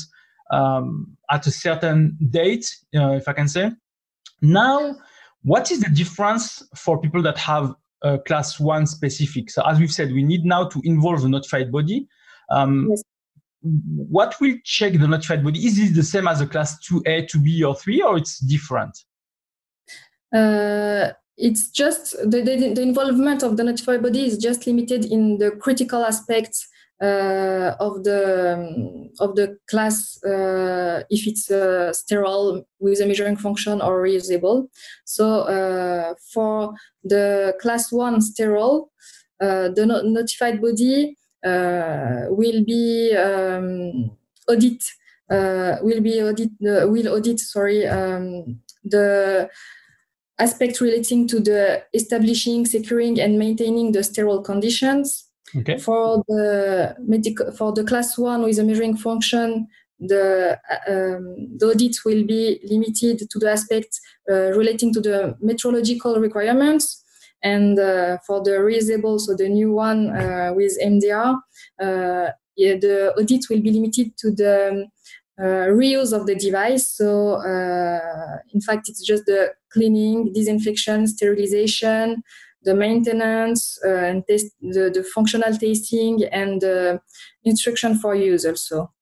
um, 0.51 1.17
at 1.31 1.47
a 1.47 1.51
certain 1.51 2.19
date, 2.29 2.71
uh, 2.95 3.13
if 3.13 3.27
I 3.29 3.33
can 3.33 3.49
say. 3.49 3.71
Now, 4.43 4.95
what 5.43 5.71
is 5.71 5.81
the 5.81 5.89
difference 5.89 6.63
for 6.77 7.01
people 7.01 7.23
that 7.23 7.39
have 7.39 7.75
uh, 8.03 8.19
class 8.27 8.61
one 8.61 8.87
specific. 8.87 9.51
So 9.51 9.63
as 9.67 9.79
we've 9.79 9.93
said, 9.93 10.13
we 10.13 10.23
need 10.23 10.45
now 10.45 10.69
to 10.69 10.81
involve 10.85 11.23
the 11.23 11.29
notified 11.29 11.73
body. 11.73 12.07
Um, 12.51 12.89
yes. 12.91 13.03
What 13.63 14.37
will 14.41 14.55
check 14.65 14.93
the 14.93 15.09
notified 15.09 15.43
body? 15.43 15.67
Is 15.67 15.79
it 15.79 15.95
the 15.95 16.03
same 16.03 16.29
as 16.29 16.41
a 16.41 16.47
class 16.47 16.79
2A, 16.89 17.29
2B, 17.29 17.69
or 17.69 17.75
3, 17.75 18.03
or 18.03 18.17
it's 18.17 18.39
different? 18.39 18.97
Uh, 20.33 21.11
it's 21.37 21.71
just 21.71 22.13
the, 22.19 22.43
the, 22.43 22.73
the, 22.75 22.83
involvement 22.83 23.43
of 23.43 23.57
the 23.57 23.65
notified 23.65 24.03
body 24.03 24.27
is 24.27 24.39
just 24.39 24.67
limited 24.67 25.05
in 25.05 25.39
the 25.39 25.53
critical 25.53 26.05
aspects 26.05 26.69
uh, 27.01 27.75
of 27.81 28.05
the 28.05 28.55
um, 28.55 29.11
of 29.21 29.37
the 29.37 29.57
class 29.71 30.23
uh, 30.25 31.03
if 31.11 31.27
it's 31.27 31.51
uh, 31.51 31.93
sterile 31.93 32.67
with 32.81 33.01
a 33.01 33.07
measuring 33.07 33.37
function 33.37 33.81
or 33.81 34.03
reusable. 34.03 34.69
So 35.05 35.43
uh, 35.43 36.15
for 36.33 36.75
the 37.05 37.55
class 37.61 37.93
one 37.93 38.21
sterile, 38.21 38.91
uh, 39.41 39.69
the 39.69 39.87
no- 39.87 40.03
notified 40.03 40.61
body 40.61 41.17
uh, 41.45 42.27
will 42.31 42.65
be 42.65 43.15
um, 43.17 44.11
audit 44.49 44.83
will 45.31 46.01
be 46.01 46.23
audit 46.23 46.51
will 46.61 47.09
audit 47.09 47.39
sorry 47.39 47.87
um, 47.87 48.61
the 48.85 49.49
aspect 50.39 50.81
relating 50.81 51.27
to 51.29 51.41
the 51.41 51.83
establishing, 51.95 52.65
securing, 52.65 53.21
and 53.21 53.39
maintaining 53.39 53.93
the 53.93 54.03
sterile 54.03 54.43
conditions. 54.43 55.28
Okay. 55.57 55.79
For 55.79 56.23
the 56.29 56.97
medical, 57.01 57.51
for 57.53 57.73
the 57.73 57.85
class 57.85 58.19
one 58.19 58.43
with 58.43 58.59
a 58.59 58.65
measuring 58.65 58.97
function, 58.97 59.69
the, 60.01 60.59
um, 60.87 61.57
the 61.57 61.67
audit 61.67 61.97
will 62.05 62.25
be 62.25 62.61
limited 62.69 63.29
to 63.31 63.39
the 63.39 63.51
aspects 63.51 64.01
uh, 64.31 64.53
relating 64.53 64.93
to 64.95 65.01
the 65.01 65.37
metrological 65.43 66.21
requirements. 66.21 67.05
And 67.43 67.79
uh, 67.79 68.19
for 68.27 68.43
the 68.43 68.51
reusable, 68.51 69.21
so 69.21 69.35
the 69.35 69.49
new 69.49 69.73
one 69.73 70.11
uh, 70.11 70.53
with 70.55 70.77
MDR, 70.83 71.37
uh, 71.81 72.31
yeah, 72.57 72.75
the 72.75 73.15
audit 73.17 73.45
will 73.49 73.61
be 73.61 73.71
limited 73.71 74.17
to 74.19 74.33
the 74.33 74.89
uh, 75.39 75.71
reuse 75.71 76.13
of 76.13 76.27
the 76.27 76.35
device. 76.35 76.89
So, 76.89 77.35
uh, 77.35 78.39
in 78.53 78.61
fact, 78.61 78.89
it's 78.89 79.05
just 79.05 79.27
the 79.27 79.53
cleaning, 79.73 80.33
disinfection, 80.33 81.07
sterilization, 81.07 82.25
the 82.63 82.75
maintenance, 82.75 83.79
uh, 83.85 83.89
and 83.89 84.25
test, 84.29 84.47
the, 84.61 84.91
the 84.93 85.05
functional 85.15 85.57
testing, 85.57 86.25
and 86.33 86.61
the 86.61 87.01
instruction 87.45 87.99
for 87.99 88.15
use 88.15 88.45
also. 88.45 88.93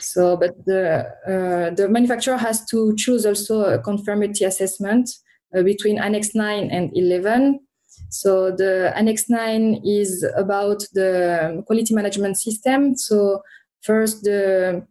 So, 0.00 0.36
but 0.36 0.54
the 0.64 1.06
uh, 1.26 1.74
the 1.74 1.88
manufacturer 1.88 2.36
has 2.36 2.64
to 2.66 2.94
choose 2.96 3.26
also 3.26 3.64
a 3.64 3.78
conformity 3.78 4.44
assessment 4.44 5.10
uh, 5.56 5.62
between 5.62 5.98
Annex 5.98 6.34
9 6.34 6.70
and 6.70 6.90
11. 6.94 7.60
So 8.08 8.50
the 8.50 8.92
Annex 8.96 9.28
9 9.28 9.82
is 9.84 10.24
about 10.36 10.82
the 10.92 11.62
quality 11.66 11.94
management 11.94 12.38
system. 12.38 12.96
So 12.96 13.42
first 13.82 14.22
the 14.22 14.86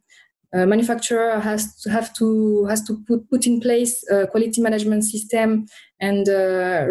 uh, 0.53 0.65
manufacturer 0.65 1.39
has 1.39 1.75
to 1.81 1.89
have 1.89 2.13
to 2.13 2.65
has 2.65 2.81
to 2.83 2.97
put, 3.07 3.29
put 3.29 3.47
in 3.47 3.59
place 3.61 4.03
a 4.09 4.27
quality 4.27 4.61
management 4.61 5.03
system 5.03 5.65
and 5.99 6.27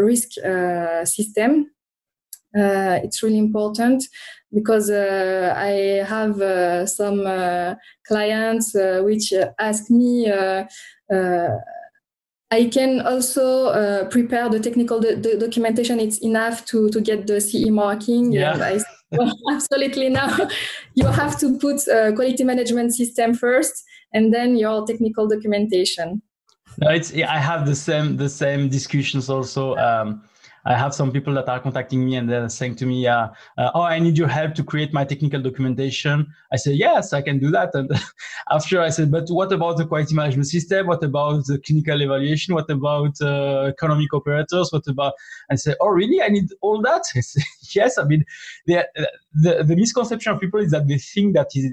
risk 0.03 0.39
uh, 0.45 1.05
system. 1.05 1.71
Uh, 2.57 2.99
it's 3.05 3.23
really 3.23 3.39
important 3.39 4.05
because 4.53 4.91
uh, 4.91 5.55
I 5.57 6.05
have 6.05 6.41
uh, 6.41 6.85
some 6.87 7.23
clients 8.07 8.75
which 8.75 9.33
ask 9.59 9.91
me. 9.91 10.31
I 12.53 12.65
can 12.65 13.01
also 13.03 14.09
prepare 14.09 14.49
the 14.49 14.59
technical 14.59 14.99
do- 14.99 15.15
the 15.15 15.37
documentation. 15.39 16.01
It's 16.01 16.19
enough 16.19 16.65
to, 16.67 16.91
to 16.91 17.01
get 17.01 17.29
the 17.29 17.41
CE 17.41 17.71
marking. 17.71 18.33
Yeah. 18.33 18.81
absolutely 19.53 20.09
now. 20.09 20.49
You 20.95 21.07
have 21.07 21.39
to 21.41 21.59
put 21.59 21.83
quality 22.15 22.45
management 22.45 22.95
system 22.95 23.35
first 23.35 23.85
and 24.13 24.33
then 24.33 24.57
your 24.57 24.87
technical 24.87 25.29
documentation. 25.29 26.23
No, 26.79 26.89
it's 26.91 27.13
i 27.13 27.39
have 27.39 27.67
the 27.67 27.75
same 27.75 28.17
the 28.17 28.29
same 28.29 28.69
discussions 28.69 29.29
also 29.29 29.75
um, 29.77 30.23
I 30.65 30.77
have 30.77 30.95
some 30.95 31.11
people 31.11 31.35
that 31.35 31.49
are 31.49 31.61
contacting 31.61 32.05
me 32.05 32.17
and 32.17 32.29
they're 32.29 32.49
saying 32.49 32.77
to 32.77 32.87
me, 32.87 33.07
uh, 33.07 33.29
uh, 33.57 33.71
"Oh, 33.75 33.83
I 33.83 33.99
need 33.99 34.19
your 34.19 34.29
help 34.29 34.55
to 34.55 34.65
create 34.65 34.93
my 34.93 35.05
technical 35.05 35.41
documentation." 35.41 36.27
I 36.53 36.57
say, 36.57 36.73
"Yes, 36.73 37.13
I 37.13 37.23
can 37.23 37.39
do 37.39 37.51
that." 37.51 37.71
And 37.75 37.91
after 38.51 38.81
I 38.81 38.91
said, 38.91 39.11
"But 39.11 39.29
what 39.29 39.53
about 39.53 39.79
the 39.79 39.87
quality 39.87 40.15
management 40.15 40.49
system? 40.49 40.87
What 40.87 41.03
about 41.03 41.47
the 41.47 41.59
clinical 41.59 42.01
evaluation? 42.03 42.55
What 42.55 42.71
about 42.71 43.21
uh, 43.21 43.65
economic 43.69 44.13
operators? 44.13 44.71
What 44.73 44.87
about?" 44.87 45.15
I 45.51 45.55
say, 45.57 45.75
"Oh, 45.81 45.89
really? 45.89 46.23
I 46.23 46.29
need 46.29 46.49
all 46.61 46.83
that?" 46.83 47.05
I 47.17 47.21
say, 47.21 47.43
"Yes." 47.75 47.99
I 47.99 48.05
mean, 48.05 48.25
the, 48.67 48.87
the 49.33 49.65
the 49.65 49.77
misconception 49.77 50.33
of 50.33 50.41
people 50.41 50.61
is 50.61 50.71
that 50.73 50.87
they 50.87 50.99
think 50.99 51.35
that 51.35 51.49
is 51.55 51.71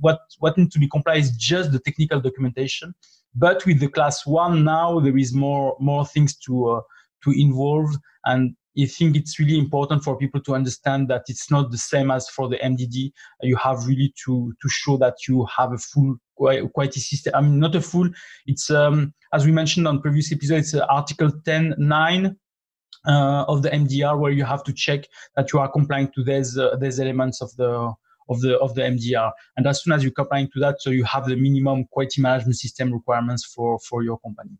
what 0.00 0.20
what 0.38 0.56
needs 0.56 0.72
to 0.74 0.78
be 0.78 0.88
complied 0.88 1.18
is 1.18 1.30
just 1.32 1.72
the 1.72 1.78
technical 1.78 2.20
documentation. 2.20 2.94
But 3.34 3.66
with 3.66 3.80
the 3.80 3.88
class 3.88 4.26
one 4.26 4.64
now, 4.64 5.00
there 5.00 5.16
is 5.16 5.34
more 5.34 5.76
more 5.80 6.06
things 6.06 6.34
to 6.46 6.68
uh, 6.68 6.80
to 7.26 7.40
involve. 7.40 7.90
And 8.24 8.56
I 8.78 8.86
think 8.86 9.16
it's 9.16 9.38
really 9.38 9.58
important 9.58 10.04
for 10.04 10.16
people 10.16 10.40
to 10.42 10.54
understand 10.54 11.08
that 11.08 11.24
it's 11.28 11.50
not 11.50 11.70
the 11.70 11.78
same 11.78 12.10
as 12.10 12.28
for 12.28 12.48
the 12.48 12.56
MDD. 12.56 13.10
You 13.42 13.56
have 13.56 13.86
really 13.86 14.12
to 14.24 14.52
to 14.60 14.68
show 14.68 14.96
that 14.98 15.26
you 15.28 15.46
have 15.46 15.72
a 15.72 15.78
full 15.78 16.16
quality 16.36 17.00
system. 17.00 17.32
I 17.34 17.40
mean, 17.40 17.58
not 17.58 17.74
a 17.74 17.80
full. 17.80 18.08
It's 18.46 18.70
um, 18.70 19.14
as 19.32 19.46
we 19.46 19.52
mentioned 19.52 19.88
on 19.88 20.02
previous 20.02 20.30
episodes, 20.30 20.74
it's 20.74 20.82
Article 20.90 21.30
10.9 21.46 22.36
uh, 23.06 23.44
of 23.48 23.62
the 23.62 23.70
MDR, 23.70 24.18
where 24.18 24.32
you 24.32 24.44
have 24.44 24.62
to 24.64 24.72
check 24.72 25.06
that 25.36 25.52
you 25.52 25.58
are 25.58 25.70
complying 25.70 26.10
to 26.14 26.22
these 26.22 26.58
uh, 26.58 26.76
these 26.76 27.00
elements 27.00 27.40
of 27.40 27.54
the 27.56 27.94
of 28.28 28.40
the 28.40 28.58
of 28.58 28.74
the 28.74 28.82
MDR. 28.82 29.32
And 29.56 29.66
as 29.66 29.82
soon 29.82 29.94
as 29.94 30.02
you're 30.02 30.12
complying 30.12 30.50
to 30.52 30.60
that, 30.60 30.82
so 30.82 30.90
you 30.90 31.04
have 31.04 31.26
the 31.26 31.36
minimum 31.36 31.86
quality 31.90 32.20
management 32.20 32.56
system 32.56 32.92
requirements 32.92 33.44
for 33.44 33.78
for 33.78 34.02
your 34.02 34.18
company. 34.18 34.58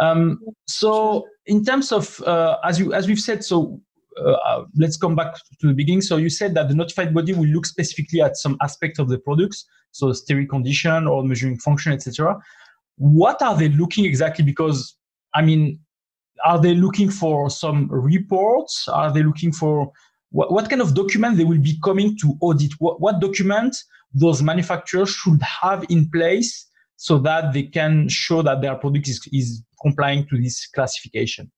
Um, 0.00 0.40
so 0.66 1.26
in 1.46 1.64
terms 1.64 1.92
of 1.92 2.20
uh, 2.22 2.56
as 2.64 2.78
you 2.78 2.92
as 2.92 3.06
we've 3.06 3.20
said, 3.20 3.44
so 3.44 3.80
uh, 4.18 4.32
uh, 4.32 4.64
let's 4.76 4.96
come 4.96 5.14
back 5.14 5.34
to 5.60 5.66
the 5.66 5.74
beginning. 5.74 6.00
So 6.00 6.16
you 6.16 6.30
said 6.30 6.54
that 6.54 6.68
the 6.68 6.74
notified 6.74 7.14
body 7.14 7.32
will 7.32 7.46
look 7.46 7.66
specifically 7.66 8.20
at 8.20 8.36
some 8.36 8.56
aspect 8.62 8.98
of 8.98 9.08
the 9.08 9.18
products, 9.18 9.66
so 9.90 10.12
sterile 10.12 10.46
condition 10.46 11.06
or 11.06 11.24
measuring 11.24 11.58
function, 11.58 11.92
etc. 11.92 12.38
What 12.96 13.42
are 13.42 13.56
they 13.56 13.68
looking 13.68 14.04
exactly? 14.04 14.44
Because 14.44 14.96
I 15.34 15.42
mean, 15.42 15.80
are 16.44 16.60
they 16.60 16.74
looking 16.74 17.10
for 17.10 17.50
some 17.50 17.88
reports? 17.90 18.88
Are 18.88 19.12
they 19.12 19.22
looking 19.22 19.52
for 19.52 19.92
what, 20.30 20.52
what 20.52 20.68
kind 20.68 20.82
of 20.82 20.94
document 20.94 21.36
they 21.36 21.44
will 21.44 21.60
be 21.60 21.78
coming 21.82 22.16
to 22.18 22.36
audit? 22.40 22.72
What, 22.78 23.00
what 23.00 23.20
document 23.20 23.76
those 24.12 24.42
manufacturers 24.42 25.10
should 25.10 25.42
have 25.42 25.84
in 25.88 26.08
place 26.10 26.66
so 26.96 27.18
that 27.18 27.52
they 27.52 27.64
can 27.64 28.08
show 28.08 28.42
that 28.42 28.60
their 28.60 28.76
product 28.76 29.08
is, 29.08 29.20
is 29.32 29.62
complying 29.82 30.26
to 30.28 30.40
this 30.40 30.66
classification? 30.66 31.50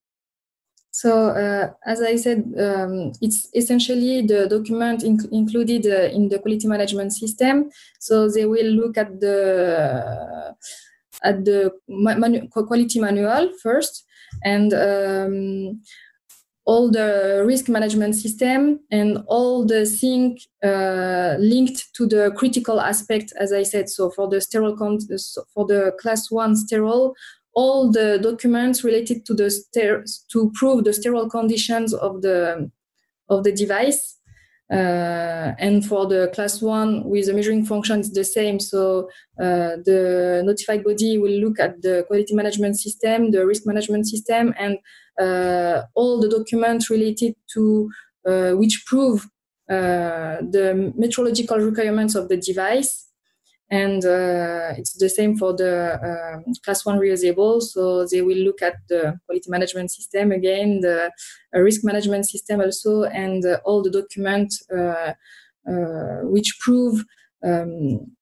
So, 0.90 1.28
uh, 1.28 1.72
as 1.84 2.00
I 2.00 2.16
said, 2.16 2.38
um, 2.58 3.12
it's 3.20 3.50
essentially 3.54 4.22
the 4.22 4.48
document 4.48 5.02
inc- 5.02 5.30
included 5.30 5.86
uh, 5.86 6.08
in 6.16 6.30
the 6.30 6.38
quality 6.38 6.66
management 6.66 7.12
system. 7.12 7.68
So 8.00 8.30
they 8.30 8.46
will 8.46 8.70
look 8.70 8.96
at 8.96 9.20
the 9.20 10.56
at 11.22 11.44
the 11.44 11.72
manu- 11.86 12.48
quality 12.48 12.98
manual 12.98 13.52
first, 13.62 14.06
and 14.42 14.72
um, 14.72 15.82
all 16.66 16.90
the 16.90 17.44
risk 17.46 17.68
management 17.68 18.16
system 18.16 18.80
and 18.90 19.18
all 19.28 19.64
the 19.64 19.86
things 19.86 20.48
uh, 20.64 21.36
linked 21.38 21.94
to 21.94 22.06
the 22.06 22.32
critical 22.36 22.80
aspect, 22.80 23.32
as 23.38 23.52
I 23.52 23.62
said. 23.62 23.88
So 23.88 24.10
for 24.10 24.28
the 24.28 24.40
sterile 24.40 24.76
for 25.54 25.64
the 25.64 25.92
class 26.00 26.28
one 26.30 26.56
sterile, 26.56 27.14
all 27.54 27.90
the 27.90 28.18
documents 28.20 28.82
related 28.82 29.24
to 29.26 29.34
the 29.34 29.48
ster- 29.48 30.04
to 30.32 30.52
prove 30.54 30.84
the 30.84 30.92
sterile 30.92 31.30
conditions 31.30 31.94
of 31.94 32.22
the 32.22 32.70
of 33.28 33.44
the 33.44 33.52
device. 33.52 34.14
Uh, 34.68 35.54
and 35.60 35.86
for 35.86 36.08
the 36.08 36.28
class 36.34 36.60
one 36.60 37.04
with 37.04 37.26
the 37.26 37.32
measuring 37.32 37.64
function, 37.64 38.00
it's 38.00 38.10
the 38.10 38.24
same. 38.24 38.58
So 38.58 39.08
uh, 39.40 39.78
the 39.84 40.42
notified 40.44 40.82
body 40.82 41.18
will 41.18 41.38
look 41.44 41.60
at 41.60 41.80
the 41.82 42.04
quality 42.08 42.34
management 42.34 42.76
system, 42.76 43.30
the 43.30 43.46
risk 43.46 43.64
management 43.64 44.08
system, 44.08 44.52
and 44.58 44.78
all 45.18 46.20
the 46.20 46.28
documents 46.28 46.90
related 46.90 47.34
to 47.54 47.90
uh, 48.26 48.52
which 48.52 48.84
prove 48.86 49.26
uh, 49.70 50.38
the 50.50 50.92
metrological 50.98 51.64
requirements 51.64 52.14
of 52.14 52.28
the 52.28 52.36
device. 52.36 53.08
And 53.68 54.04
uh, 54.04 54.74
it's 54.76 54.92
the 54.92 55.08
same 55.08 55.36
for 55.36 55.52
the 55.52 55.98
um, 56.44 56.44
class 56.64 56.86
one 56.86 56.98
reusable. 56.98 57.60
So 57.60 58.06
they 58.06 58.22
will 58.22 58.38
look 58.38 58.62
at 58.62 58.76
the 58.88 59.18
quality 59.26 59.50
management 59.50 59.90
system 59.90 60.30
again 60.30 60.80
the 60.80 61.10
uh, 61.54 61.60
risk 61.60 61.82
management 61.82 62.28
system 62.28 62.60
also 62.60 63.04
and 63.04 63.44
uh, 63.44 63.58
all 63.64 63.82
the 63.82 63.90
documents 63.90 64.62
uh, 64.70 65.14
uh, 65.68 66.20
which 66.22 66.58
prove 66.60 67.04
um, 67.42 68.12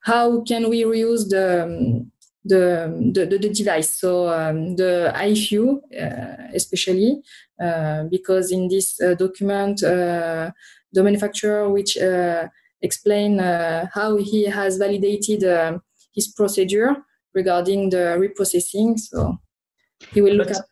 how 0.00 0.42
can 0.42 0.68
we 0.68 0.82
reuse 0.82 1.28
the 1.30 1.64
um, 1.64 2.12
the, 2.46 3.12
the, 3.14 3.38
the, 3.38 3.48
device 3.48 3.98
so 3.98 4.28
um, 4.28 4.76
the 4.76 5.12
IFU 5.16 5.78
uh, 6.00 6.48
especially 6.54 7.22
because 8.10 8.52
in 8.52 8.68
this 8.68 8.96
document 9.18 9.80
the 9.80 10.52
manufacturer 11.02 11.68
which 11.68 11.96
explain 12.82 13.40
uh, 13.40 13.86
how 13.92 14.16
he 14.16 14.44
has 14.44 14.78
validated 14.78 15.44
uh, 15.44 15.78
his 16.14 16.28
procedure 16.28 16.96
regarding 17.34 17.90
the 17.90 18.16
reprocessing. 18.22 18.98
So 18.98 19.38
he 20.12 20.20
will 20.20 20.34
look 20.34 20.48
but 20.48 20.56
at 20.56 20.64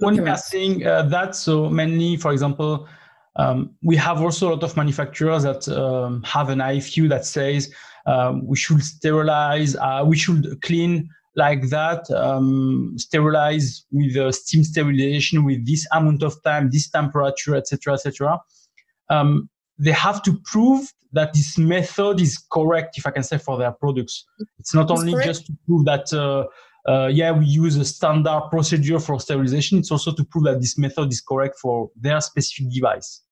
when 0.00 0.22
we 0.22 0.28
are 0.28 0.36
seeing 0.36 0.86
uh, 0.86 1.02
that 1.02 1.34
so 1.34 1.68
mainly 1.68 2.16
for 2.16 2.30
example 2.32 2.86
um, 3.38 3.74
we 3.82 3.96
have 3.96 4.22
also 4.22 4.48
a 4.48 4.50
lot 4.54 4.62
of 4.62 4.76
manufacturers 4.76 5.42
that 5.42 5.68
um, 5.68 6.22
have 6.22 6.48
an 6.48 6.58
IFU 6.58 7.08
that 7.08 7.24
says 7.24 7.72
um, 8.06 8.46
we 8.46 8.56
should 8.56 8.82
sterilize, 8.82 9.76
uh, 9.76 10.04
we 10.06 10.16
should 10.16 10.60
clean 10.62 11.08
like 11.34 11.68
that, 11.68 12.10
um, 12.10 12.94
sterilize 12.96 13.84
with 13.90 14.16
uh, 14.16 14.32
steam 14.32 14.64
sterilization 14.64 15.44
with 15.44 15.66
this 15.66 15.86
amount 15.92 16.22
of 16.22 16.42
time, 16.42 16.70
this 16.70 16.88
temperature, 16.88 17.54
etc., 17.54 17.94
etc. 17.94 18.40
Um, 19.10 19.50
they 19.78 19.92
have 19.92 20.22
to 20.22 20.40
prove 20.44 20.90
that 21.12 21.34
this 21.34 21.58
method 21.58 22.20
is 22.20 22.38
correct, 22.50 22.96
if 22.96 23.06
I 23.06 23.10
can 23.10 23.22
say, 23.22 23.38
for 23.38 23.58
their 23.58 23.72
products. 23.72 24.24
It's 24.58 24.74
not 24.74 24.90
only 24.90 25.12
just 25.24 25.46
to 25.46 25.52
prove 25.66 25.84
that, 25.84 26.10
uh, 26.12 26.46
uh, 26.90 27.08
yeah, 27.08 27.32
we 27.32 27.44
use 27.44 27.76
a 27.76 27.84
standard 27.84 28.48
procedure 28.50 28.98
for 28.98 29.20
sterilization. 29.20 29.78
It's 29.78 29.90
also 29.90 30.12
to 30.14 30.24
prove 30.24 30.44
that 30.44 30.60
this 30.60 30.78
method 30.78 31.12
is 31.12 31.20
correct 31.20 31.58
for 31.60 31.90
their 31.96 32.20
specific 32.20 32.72
device. 32.72 33.22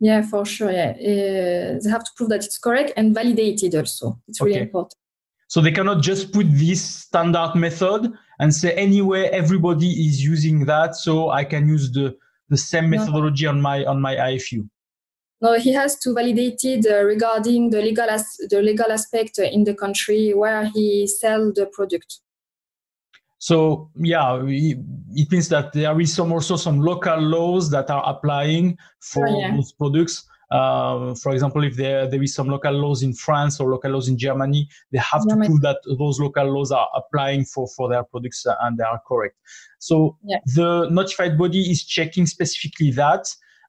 Yeah, 0.00 0.22
for 0.22 0.44
sure. 0.44 0.70
Yeah, 0.70 0.90
uh, 0.90 1.80
they 1.82 1.90
have 1.90 2.04
to 2.04 2.10
prove 2.16 2.28
that 2.30 2.44
it's 2.44 2.58
correct 2.58 2.92
and 2.96 3.14
validated 3.14 3.74
also. 3.74 4.20
It's 4.28 4.40
really 4.40 4.54
okay. 4.54 4.62
important. 4.62 4.94
So 5.48 5.60
they 5.60 5.72
cannot 5.72 6.02
just 6.02 6.32
put 6.32 6.46
this 6.50 6.82
standard 6.82 7.54
method 7.54 8.12
and 8.38 8.54
say 8.54 8.72
anyway 8.74 9.24
everybody 9.32 9.88
is 10.06 10.22
using 10.22 10.66
that, 10.66 10.94
so 10.94 11.30
I 11.30 11.44
can 11.44 11.68
use 11.68 11.90
the 11.90 12.16
the 12.48 12.56
same 12.56 12.90
methodology 12.90 13.44
no. 13.44 13.50
on 13.50 13.60
my 13.60 13.84
on 13.84 14.00
my 14.00 14.14
IFU. 14.14 14.68
No, 15.40 15.54
he 15.54 15.72
has 15.72 15.96
to 16.00 16.12
validate 16.12 16.64
it 16.64 16.86
uh, 16.86 17.04
regarding 17.04 17.70
the 17.70 17.80
legal 17.80 18.08
as- 18.10 18.38
the 18.50 18.60
legal 18.60 18.90
aspect 18.90 19.38
in 19.38 19.64
the 19.64 19.74
country 19.74 20.32
where 20.34 20.66
he 20.74 21.06
sell 21.06 21.52
the 21.52 21.66
product. 21.66 22.20
So 23.38 23.90
yeah, 23.96 24.40
it 24.44 25.30
means 25.30 25.48
that 25.48 25.72
there 25.72 25.98
is 26.00 26.14
some 26.14 26.32
also 26.32 26.56
some 26.56 26.80
local 26.80 27.18
laws 27.20 27.70
that 27.70 27.90
are 27.90 28.02
applying 28.04 28.76
for 29.00 29.28
oh, 29.28 29.40
yeah. 29.40 29.54
those 29.54 29.72
products. 29.72 30.24
Uh, 30.50 31.14
for 31.14 31.32
example, 31.32 31.62
if 31.62 31.76
there 31.76 32.08
there 32.08 32.22
is 32.22 32.34
some 32.34 32.48
local 32.48 32.72
laws 32.72 33.02
in 33.02 33.12
France 33.14 33.60
or 33.60 33.70
local 33.70 33.92
laws 33.92 34.08
in 34.08 34.18
Germany, 34.18 34.68
they 34.90 34.98
have 34.98 35.22
Germany. 35.28 35.46
to 35.46 35.50
prove 35.50 35.60
that 35.60 35.78
those 35.98 36.18
local 36.18 36.52
laws 36.52 36.72
are 36.72 36.88
applying 36.96 37.44
for 37.44 37.68
for 37.76 37.88
their 37.88 38.02
products 38.02 38.44
and 38.62 38.76
they 38.76 38.84
are 38.84 39.00
correct. 39.06 39.36
So 39.78 40.16
yeah. 40.24 40.38
the 40.56 40.88
notified 40.90 41.38
body 41.38 41.70
is 41.70 41.84
checking 41.84 42.26
specifically 42.26 42.90
that, 42.92 43.26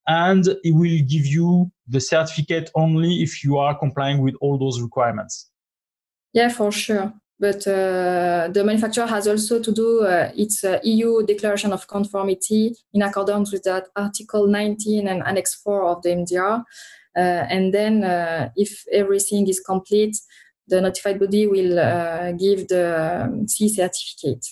and 0.08 0.48
it 0.64 0.74
will 0.74 1.00
give 1.08 1.28
you 1.28 1.72
the 1.88 2.00
certificate 2.00 2.72
only 2.74 3.22
if 3.22 3.44
you 3.44 3.58
are 3.58 3.78
complying 3.78 4.24
with 4.24 4.34
all 4.42 4.58
those 4.58 4.82
requirements. 4.82 5.52
Yeah, 6.34 6.50
for 6.50 6.72
sure 6.72 7.14
but 7.40 7.66
uh, 7.68 8.50
the 8.52 8.64
manufacturer 8.66 9.08
has 9.08 9.28
also 9.28 9.60
to 9.62 9.72
do 9.72 10.02
uh, 10.04 10.30
its 10.36 10.64
uh, 10.64 10.80
EU 10.84 11.26
declaration 11.26 11.72
of 11.72 11.88
conformity 11.88 12.76
in 12.94 13.02
accordance 13.02 13.54
with 13.54 13.64
that 13.64 13.88
Article 13.96 14.48
19 14.48 15.08
and 15.08 15.24
Annex 15.26 15.56
4 15.56 15.86
of 15.86 16.02
the 16.02 16.10
MDR. 16.10 16.64
Uh, 17.16 17.20
and 17.20 17.74
then, 17.74 18.04
uh, 18.04 18.50
if 18.56 18.84
everything 18.92 19.48
is 19.48 19.62
complete, 19.62 20.18
the 20.68 20.82
notified 20.82 21.20
body 21.20 21.48
will 21.48 21.80
uh, 21.80 22.32
give 22.34 22.68
the 22.68 23.24
um, 23.24 23.48
C 23.48 23.70
certificate, 23.70 24.46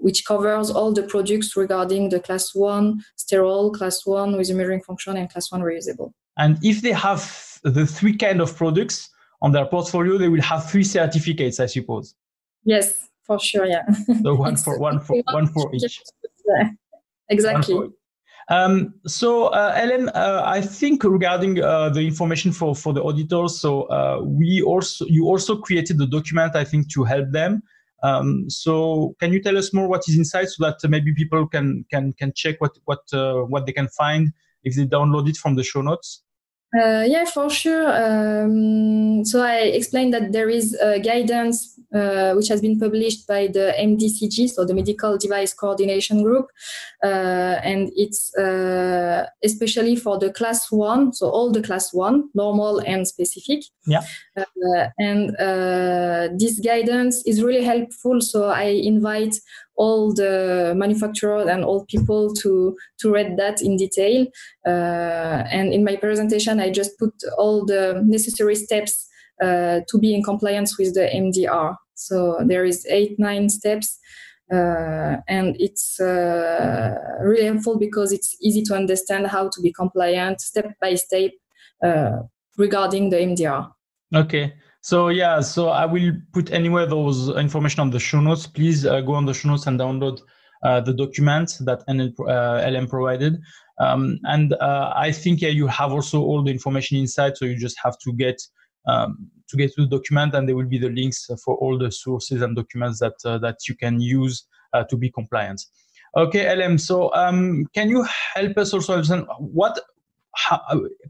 which 0.00 0.24
covers 0.26 0.70
all 0.70 0.92
the 0.92 1.04
products 1.04 1.56
regarding 1.56 2.10
the 2.10 2.20
Class 2.20 2.54
1 2.54 3.00
sterile, 3.16 3.70
Class 3.70 4.04
1 4.04 4.36
with 4.36 4.50
a 4.50 4.54
mirroring 4.54 4.82
function, 4.82 5.16
and 5.16 5.30
Class 5.30 5.50
1 5.50 5.62
reusable. 5.62 6.12
And 6.36 6.58
if 6.62 6.82
they 6.82 6.92
have 6.92 7.60
the 7.62 7.86
three 7.86 8.16
kind 8.16 8.40
of 8.40 8.54
products, 8.56 9.08
on 9.44 9.52
their 9.52 9.66
portfolio, 9.66 10.16
they 10.16 10.28
will 10.28 10.40
have 10.40 10.70
three 10.70 10.82
certificates, 10.82 11.60
I 11.60 11.66
suppose. 11.66 12.14
Yes, 12.64 13.10
for 13.24 13.38
sure. 13.38 13.66
Yeah. 13.66 13.84
So 14.22 14.34
one 14.46 14.56
for 14.56 14.78
one 14.78 15.00
for 15.00 15.22
one 15.32 15.46
for 15.48 15.70
each. 15.74 16.00
Yeah, 16.48 16.70
exactly. 17.28 17.90
Um, 18.48 18.94
so, 19.06 19.46
uh, 19.48 19.72
Ellen, 19.76 20.08
uh, 20.10 20.42
I 20.44 20.62
think 20.62 21.04
regarding 21.04 21.62
uh, 21.62 21.90
the 21.90 22.00
information 22.00 22.52
for, 22.52 22.74
for 22.74 22.92
the 22.94 23.02
auditors, 23.02 23.60
so 23.60 23.82
uh, 23.84 24.20
we 24.22 24.62
also 24.62 25.04
you 25.06 25.26
also 25.26 25.56
created 25.58 25.98
the 25.98 26.06
document, 26.06 26.56
I 26.56 26.64
think, 26.64 26.90
to 26.94 27.04
help 27.04 27.30
them. 27.30 27.62
Um, 28.02 28.48
so, 28.48 29.14
can 29.20 29.32
you 29.34 29.42
tell 29.42 29.58
us 29.58 29.74
more 29.74 29.88
what 29.88 30.08
is 30.08 30.16
inside, 30.16 30.48
so 30.48 30.64
that 30.64 30.88
maybe 30.88 31.12
people 31.14 31.46
can 31.46 31.84
can 31.90 32.14
can 32.14 32.32
check 32.34 32.56
what 32.62 32.72
what 32.86 33.02
uh, 33.12 33.42
what 33.42 33.66
they 33.66 33.72
can 33.72 33.88
find 33.88 34.32
if 34.62 34.74
they 34.74 34.86
download 34.86 35.28
it 35.28 35.36
from 35.36 35.56
the 35.56 35.62
show 35.62 35.82
notes? 35.82 36.23
Uh, 36.74 37.04
yeah, 37.06 37.24
for 37.24 37.48
sure. 37.48 37.86
Um, 37.86 39.24
so 39.24 39.42
I 39.42 39.58
explained 39.58 40.12
that 40.14 40.32
there 40.32 40.48
is 40.48 40.74
a 40.74 40.98
guidance 40.98 41.78
uh, 41.94 42.32
which 42.34 42.48
has 42.48 42.60
been 42.60 42.78
published 42.78 43.26
by 43.28 43.46
the 43.46 43.72
MDCG, 43.78 44.50
so 44.50 44.64
the 44.64 44.74
Medical 44.74 45.16
Device 45.16 45.54
Coordination 45.54 46.24
Group, 46.24 46.48
uh, 47.04 47.60
and 47.62 47.92
it's 47.94 48.36
uh, 48.36 49.26
especially 49.44 49.94
for 49.94 50.18
the 50.18 50.32
class 50.32 50.72
one, 50.72 51.12
so 51.12 51.28
all 51.28 51.52
the 51.52 51.62
class 51.62 51.94
one, 51.94 52.28
normal 52.34 52.80
and 52.80 53.06
specific. 53.06 53.62
Yeah. 53.86 54.02
Uh, 54.36 54.88
and 54.98 55.36
uh, 55.36 56.28
this 56.36 56.58
guidance 56.58 57.22
is 57.26 57.42
really 57.42 57.62
helpful. 57.62 58.20
So 58.20 58.46
I 58.46 58.64
invite 58.64 59.36
all 59.76 60.12
the 60.12 60.72
manufacturers 60.76 61.48
and 61.48 61.64
all 61.64 61.84
people 61.86 62.32
to 62.34 62.76
to 63.00 63.12
read 63.12 63.36
that 63.36 63.60
in 63.62 63.76
detail. 63.76 64.26
Uh, 64.66 65.44
and 65.50 65.72
in 65.72 65.84
my 65.84 65.96
presentation, 65.96 66.60
I 66.60 66.70
just 66.70 66.98
put 66.98 67.14
all 67.38 67.64
the 67.64 68.02
necessary 68.04 68.54
steps 68.54 69.08
uh, 69.42 69.80
to 69.88 69.98
be 69.98 70.14
in 70.14 70.22
compliance 70.22 70.78
with 70.78 70.94
the 70.94 71.08
MDR. 71.14 71.76
So 71.94 72.38
there 72.46 72.64
is 72.64 72.86
eight 72.86 73.18
nine 73.18 73.48
steps. 73.48 73.98
Uh, 74.52 75.16
and 75.26 75.56
it's 75.58 75.98
uh, 76.00 76.94
really 77.22 77.46
helpful 77.46 77.78
because 77.78 78.12
it's 78.12 78.36
easy 78.42 78.62
to 78.62 78.74
understand 78.74 79.26
how 79.26 79.48
to 79.48 79.60
be 79.62 79.72
compliant 79.72 80.38
step 80.40 80.70
by 80.82 80.94
step 80.94 81.30
uh, 81.82 82.18
regarding 82.58 83.08
the 83.08 83.16
MDR. 83.16 83.70
Okay. 84.14 84.52
So 84.84 85.08
yeah, 85.08 85.40
so 85.40 85.70
I 85.70 85.86
will 85.86 86.12
put 86.34 86.52
anywhere 86.52 86.84
those 86.84 87.30
information 87.38 87.80
on 87.80 87.88
the 87.88 87.98
show 87.98 88.20
notes. 88.20 88.46
Please 88.46 88.84
uh, 88.84 89.00
go 89.00 89.14
on 89.14 89.24
the 89.24 89.32
show 89.32 89.48
notes 89.48 89.66
and 89.66 89.80
download 89.80 90.20
uh, 90.62 90.82
the 90.82 90.92
document 90.92 91.56
that 91.60 91.82
NL, 91.88 92.12
uh, 92.28 92.70
LM 92.70 92.86
provided. 92.86 93.40
Um, 93.80 94.18
and 94.24 94.52
uh, 94.52 94.92
I 94.94 95.10
think 95.10 95.40
yeah, 95.40 95.48
you 95.48 95.68
have 95.68 95.90
also 95.90 96.20
all 96.20 96.44
the 96.44 96.50
information 96.50 96.98
inside, 96.98 97.38
so 97.38 97.46
you 97.46 97.56
just 97.56 97.78
have 97.82 97.98
to 98.00 98.12
get 98.12 98.38
um, 98.86 99.30
to 99.48 99.56
get 99.56 99.72
to 99.72 99.86
the 99.86 99.88
document, 99.88 100.34
and 100.34 100.46
there 100.46 100.54
will 100.54 100.68
be 100.68 100.76
the 100.76 100.90
links 100.90 101.30
for 101.42 101.56
all 101.56 101.78
the 101.78 101.90
sources 101.90 102.42
and 102.42 102.54
documents 102.54 102.98
that 102.98 103.14
uh, 103.24 103.38
that 103.38 103.66
you 103.66 103.74
can 103.74 104.02
use 104.02 104.44
uh, 104.74 104.84
to 104.84 104.98
be 104.98 105.10
compliant. 105.10 105.62
Okay, 106.14 106.54
LM. 106.54 106.76
So 106.76 107.10
um, 107.14 107.64
can 107.72 107.88
you 107.88 108.06
help 108.34 108.58
us 108.58 108.74
also 108.74 108.92
understand 108.92 109.24
what 109.38 109.80
how 110.34 110.60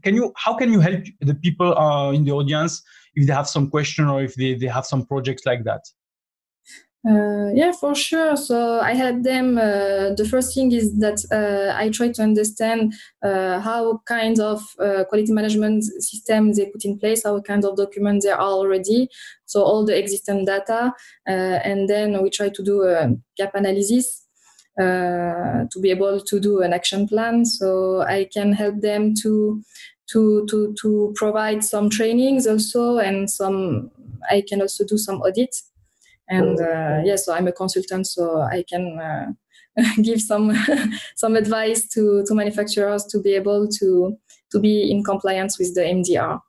can 0.01 0.15
you 0.15 0.31
how 0.37 0.53
can 0.53 0.71
you 0.71 0.79
help 0.79 1.03
the 1.19 1.35
people 1.35 1.73
in 2.11 2.23
the 2.23 2.31
audience 2.31 2.81
if 3.15 3.27
they 3.27 3.33
have 3.33 3.47
some 3.47 3.69
question 3.69 4.07
or 4.07 4.21
if 4.21 4.35
they, 4.35 4.53
they 4.55 4.67
have 4.67 4.85
some 4.85 5.05
projects 5.05 5.45
like 5.45 5.63
that 5.63 5.81
uh, 7.07 7.51
yeah, 7.53 7.71
for 7.71 7.93
sure. 7.93 8.35
So 8.35 8.79
I 8.79 8.93
had 8.95 9.23
them. 9.23 9.59
Uh, 9.59 10.15
the 10.17 10.27
first 10.27 10.55
thing 10.55 10.71
is 10.71 10.97
that 10.97 11.23
uh, 11.31 11.77
I 11.77 11.89
try 11.89 12.11
to 12.11 12.23
understand 12.23 12.95
uh, 13.23 13.59
how 13.59 14.01
kind 14.07 14.39
of 14.39 14.63
uh, 14.79 15.03
quality 15.03 15.31
management 15.31 15.83
system 15.83 16.53
they 16.53 16.65
put 16.65 16.83
in 16.83 16.97
place, 16.97 17.23
how 17.23 17.39
kind 17.41 17.63
of 17.63 17.77
documents 17.77 18.25
there 18.25 18.35
are 18.35 18.49
already. 18.49 19.07
So 19.45 19.61
all 19.61 19.85
the 19.85 19.95
existing 19.95 20.45
data, 20.45 20.93
uh, 21.27 21.31
and 21.31 21.87
then 21.87 22.23
we 22.23 22.31
try 22.31 22.49
to 22.49 22.63
do 22.63 22.83
a 22.83 23.15
gap 23.37 23.53
analysis 23.53 24.23
to 24.77 25.79
be 25.79 25.91
able 25.91 26.19
to 26.19 26.39
do 26.39 26.63
an 26.63 26.73
action 26.73 27.07
plan. 27.07 27.45
So 27.45 28.01
I 28.01 28.27
can 28.33 28.51
help 28.51 28.81
them 28.81 29.13
to 29.21 29.61
to 30.11 30.45
to 30.49 30.73
to 30.79 31.13
provide 31.15 31.63
some 31.63 31.89
trainings 31.89 32.47
also 32.47 32.97
and 32.97 33.29
some 33.29 33.91
i 34.29 34.43
can 34.47 34.61
also 34.61 34.85
do 34.85 34.97
some 34.97 35.21
audits 35.21 35.71
and 36.29 36.59
uh, 36.59 37.01
yeah 37.03 37.15
so 37.15 37.33
i'm 37.33 37.47
a 37.47 37.51
consultant 37.51 38.05
so 38.07 38.41
i 38.41 38.63
can 38.69 38.99
uh, 38.99 39.31
give 40.01 40.21
some 40.21 40.55
some 41.15 41.35
advice 41.35 41.87
to 41.87 42.23
to 42.25 42.33
manufacturers 42.33 43.05
to 43.05 43.19
be 43.19 43.33
able 43.33 43.67
to 43.67 44.17
to 44.51 44.59
be 44.59 44.91
in 44.91 45.03
compliance 45.03 45.57
with 45.59 45.73
the 45.75 45.81
mdr 45.81 46.39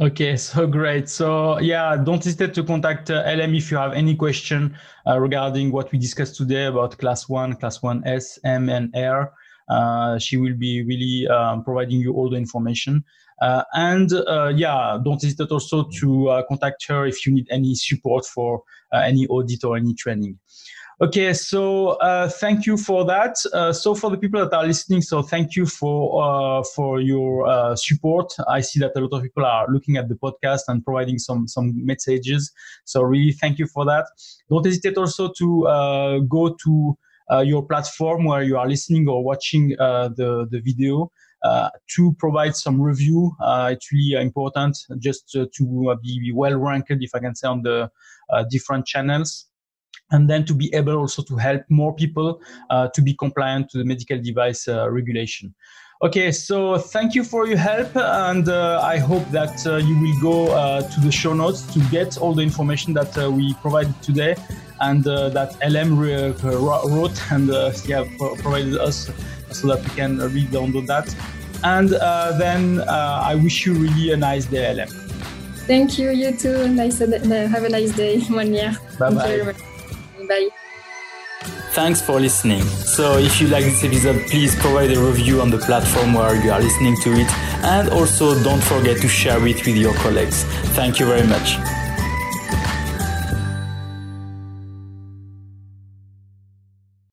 Okay, 0.00 0.36
so 0.36 0.66
great. 0.66 1.10
So 1.10 1.58
yeah, 1.58 1.96
don't 1.96 2.24
hesitate 2.24 2.54
to 2.54 2.62
contact 2.62 3.10
uh, 3.10 3.22
LM 3.26 3.54
if 3.54 3.70
you 3.70 3.76
have 3.76 3.92
any 3.92 4.14
question 4.14 4.74
uh, 5.06 5.18
regarding 5.18 5.72
what 5.72 5.92
we 5.92 5.98
discussed 5.98 6.36
today 6.36 6.66
about 6.66 6.96
class 6.96 7.28
one, 7.28 7.54
class 7.54 7.82
one 7.82 8.02
S, 8.06 8.38
M, 8.44 8.70
and 8.70 8.94
R. 8.96 9.32
Uh, 9.70 10.18
she 10.18 10.36
will 10.36 10.54
be 10.54 10.82
really 10.82 11.28
um, 11.28 11.62
providing 11.62 12.00
you 12.00 12.12
all 12.12 12.28
the 12.28 12.36
information. 12.36 13.04
Uh, 13.40 13.62
and 13.72 14.12
uh, 14.12 14.52
yeah, 14.54 14.98
don't 15.02 15.22
hesitate 15.22 15.50
also 15.50 15.84
to 15.84 16.44
contact 16.48 16.86
her 16.86 17.06
if 17.06 17.24
you 17.24 17.32
need 17.32 17.46
any 17.50 17.74
support 17.74 18.26
for 18.26 18.62
any 18.92 19.26
audit 19.28 19.64
or 19.64 19.76
any 19.76 19.94
training. 19.94 20.38
Okay, 21.02 21.32
so 21.32 21.92
uh, 22.02 22.28
thank 22.28 22.66
you 22.66 22.76
for 22.76 23.06
that. 23.06 23.34
Uh, 23.54 23.72
so 23.72 23.94
for 23.94 24.10
the 24.10 24.18
people 24.18 24.38
that 24.38 24.54
are 24.54 24.66
listening, 24.66 25.00
so 25.00 25.22
thank 25.22 25.56
you 25.56 25.64
for 25.64 26.22
uh, 26.22 26.62
for 26.74 27.00
your 27.00 27.74
support. 27.74 28.30
I 28.46 28.60
see 28.60 28.80
that 28.80 28.92
a 28.94 29.00
lot 29.00 29.16
of 29.16 29.22
people 29.22 29.46
are 29.46 29.66
looking 29.70 29.96
at 29.96 30.10
the 30.10 30.16
podcast 30.16 30.64
and 30.68 30.84
providing 30.84 31.18
some 31.18 31.48
some 31.48 31.72
messages. 31.86 32.52
So 32.84 33.00
really, 33.00 33.32
thank 33.32 33.58
you 33.58 33.66
for 33.66 33.86
that. 33.86 34.04
Don't 34.50 34.66
hesitate 34.66 34.98
also 34.98 35.32
to 35.38 36.26
go 36.28 36.54
to 36.64 36.98
your 37.44 37.62
platform 37.66 38.24
where 38.24 38.42
you 38.42 38.56
are 38.56 38.68
listening 38.68 39.08
or 39.08 39.22
watching 39.22 39.70
the 39.70 40.46
the 40.50 40.60
video. 40.60 41.10
to 41.96 42.14
provide 42.18 42.54
some 42.54 42.80
review, 42.80 43.32
it's 43.72 43.90
really 43.92 44.20
important 44.20 44.76
just 44.98 45.30
to 45.32 45.96
be 46.02 46.32
well 46.34 46.56
ranked, 46.56 46.90
if 46.90 47.14
I 47.14 47.20
can 47.20 47.34
say, 47.34 47.48
on 47.48 47.62
the 47.62 47.90
different 48.50 48.86
channels 48.86 49.50
and 50.10 50.28
then 50.28 50.44
to 50.44 50.54
be 50.54 50.72
able 50.74 50.96
also 50.96 51.22
to 51.22 51.36
help 51.36 51.62
more 51.68 51.94
people 51.94 52.40
uh, 52.70 52.88
to 52.88 53.02
be 53.02 53.14
compliant 53.14 53.70
to 53.70 53.78
the 53.78 53.84
medical 53.84 54.20
device 54.20 54.68
uh, 54.68 54.90
regulation. 54.90 55.54
Okay, 56.02 56.32
so 56.32 56.78
thank 56.78 57.14
you 57.14 57.22
for 57.22 57.46
your 57.46 57.58
help, 57.58 57.94
and 57.94 58.48
uh, 58.48 58.80
I 58.82 58.96
hope 58.96 59.28
that 59.32 59.66
uh, 59.66 59.76
you 59.76 60.00
will 60.00 60.20
go 60.22 60.54
uh, 60.54 60.80
to 60.80 61.00
the 61.00 61.12
show 61.12 61.34
notes 61.34 61.62
to 61.74 61.80
get 61.90 62.16
all 62.16 62.32
the 62.32 62.42
information 62.42 62.94
that 62.94 63.18
uh, 63.18 63.30
we 63.30 63.52
provided 63.54 63.94
today 64.02 64.34
and 64.80 65.06
uh, 65.06 65.28
that 65.30 65.56
LM 65.66 65.98
uh, 65.98 66.32
wrote 66.88 67.32
and 67.32 67.50
uh, 67.50 67.72
yeah, 67.84 68.04
provided 68.16 68.78
us 68.78 69.10
so 69.50 69.68
that 69.68 69.82
we 69.84 69.90
can 69.90 70.18
read 70.18 70.48
download 70.48 70.86
that. 70.86 71.14
And 71.62 71.90
then 72.40 72.80
I 72.88 73.34
wish 73.34 73.66
you 73.66 73.74
really 73.74 74.12
a 74.12 74.16
nice 74.16 74.46
day, 74.46 74.72
LM. 74.74 74.88
Thank 75.66 75.98
you. 75.98 76.10
You 76.10 76.36
too. 76.36 76.68
Nice. 76.68 76.98
Have 76.98 77.12
a 77.12 77.68
nice 77.68 77.94
day, 77.94 78.22
Monir. 78.28 78.76
Bye 78.98 79.10
bye. 79.10 79.54
Bye. 80.26 80.48
Thanks 81.72 82.02
for 82.02 82.18
listening. 82.18 82.62
So, 82.62 83.18
if 83.18 83.40
you 83.40 83.46
like 83.46 83.64
this 83.64 83.84
episode, 83.84 84.26
please 84.26 84.56
provide 84.56 84.90
a 84.90 85.00
review 85.00 85.40
on 85.40 85.50
the 85.50 85.58
platform 85.58 86.14
where 86.14 86.34
you 86.34 86.50
are 86.50 86.60
listening 86.60 86.96
to 87.02 87.12
it. 87.12 87.30
And 87.62 87.88
also, 87.90 88.42
don't 88.42 88.62
forget 88.62 89.00
to 89.00 89.08
share 89.08 89.46
it 89.46 89.64
with 89.64 89.76
your 89.76 89.94
colleagues. 89.94 90.42
Thank 90.74 90.98
you 90.98 91.06
very 91.06 91.26
much. 91.26 91.79